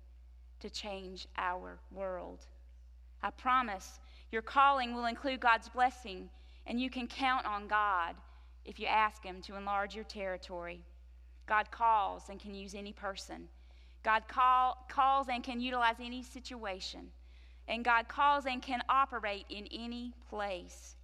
to 0.58 0.68
change 0.68 1.28
our 1.37 1.78
world. 1.92 2.46
I 3.22 3.30
promise 3.30 4.00
your 4.30 4.42
calling 4.42 4.94
will 4.94 5.06
include 5.06 5.40
God's 5.40 5.68
blessing 5.68 6.28
and 6.66 6.80
you 6.80 6.90
can 6.90 7.06
count 7.06 7.46
on 7.46 7.66
God 7.66 8.14
if 8.64 8.78
you 8.78 8.86
ask 8.86 9.24
Him 9.24 9.40
to 9.42 9.56
enlarge 9.56 9.94
your 9.94 10.04
territory. 10.04 10.82
God 11.46 11.70
calls 11.70 12.28
and 12.28 12.38
can 12.38 12.54
use 12.54 12.74
any 12.74 12.92
person. 12.92 13.48
God 14.04 14.28
call, 14.28 14.86
calls 14.90 15.28
and 15.32 15.42
can 15.42 15.60
utilize 15.60 15.96
any 16.00 16.22
situation. 16.22 17.08
And 17.66 17.84
God 17.84 18.08
calls 18.08 18.44
and 18.46 18.62
can 18.62 18.82
operate 18.88 19.46
in 19.48 19.66
any 19.72 20.12
place. 20.28 20.96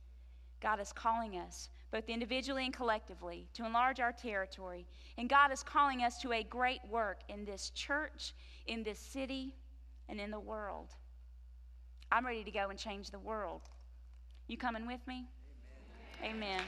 God 0.61 0.81
is 0.81 0.93
calling 0.93 1.37
us, 1.37 1.69
both 1.91 2.09
individually 2.09 2.65
and 2.65 2.73
collectively, 2.73 3.49
to 3.55 3.67
enlarge 3.67 4.01
our 4.01 4.13
territory. 4.13 4.87
And 5.19 5.29
God 5.29 5.53
is 5.53 5.63
calling 5.63 6.03
us 6.03 6.19
to 6.23 6.33
a 6.33 6.43
great 6.43 6.81
work 6.91 7.21
in 7.29 7.45
this 7.45 7.71
church, 7.71 8.35
in 8.67 8.83
this 8.83 8.99
city, 8.99 9.55
and 10.09 10.21
in 10.21 10.31
the 10.31 10.41
world. 10.41 10.95
I'm 12.15 12.25
ready 12.25 12.45
to 12.45 12.51
go 12.53 12.71
and 12.71 12.79
change 12.79 13.11
the 13.11 13.19
world. 13.19 13.63
You 14.47 14.57
coming 14.57 14.87
with 14.87 15.01
me? 15.09 15.27
Amen. 16.23 16.61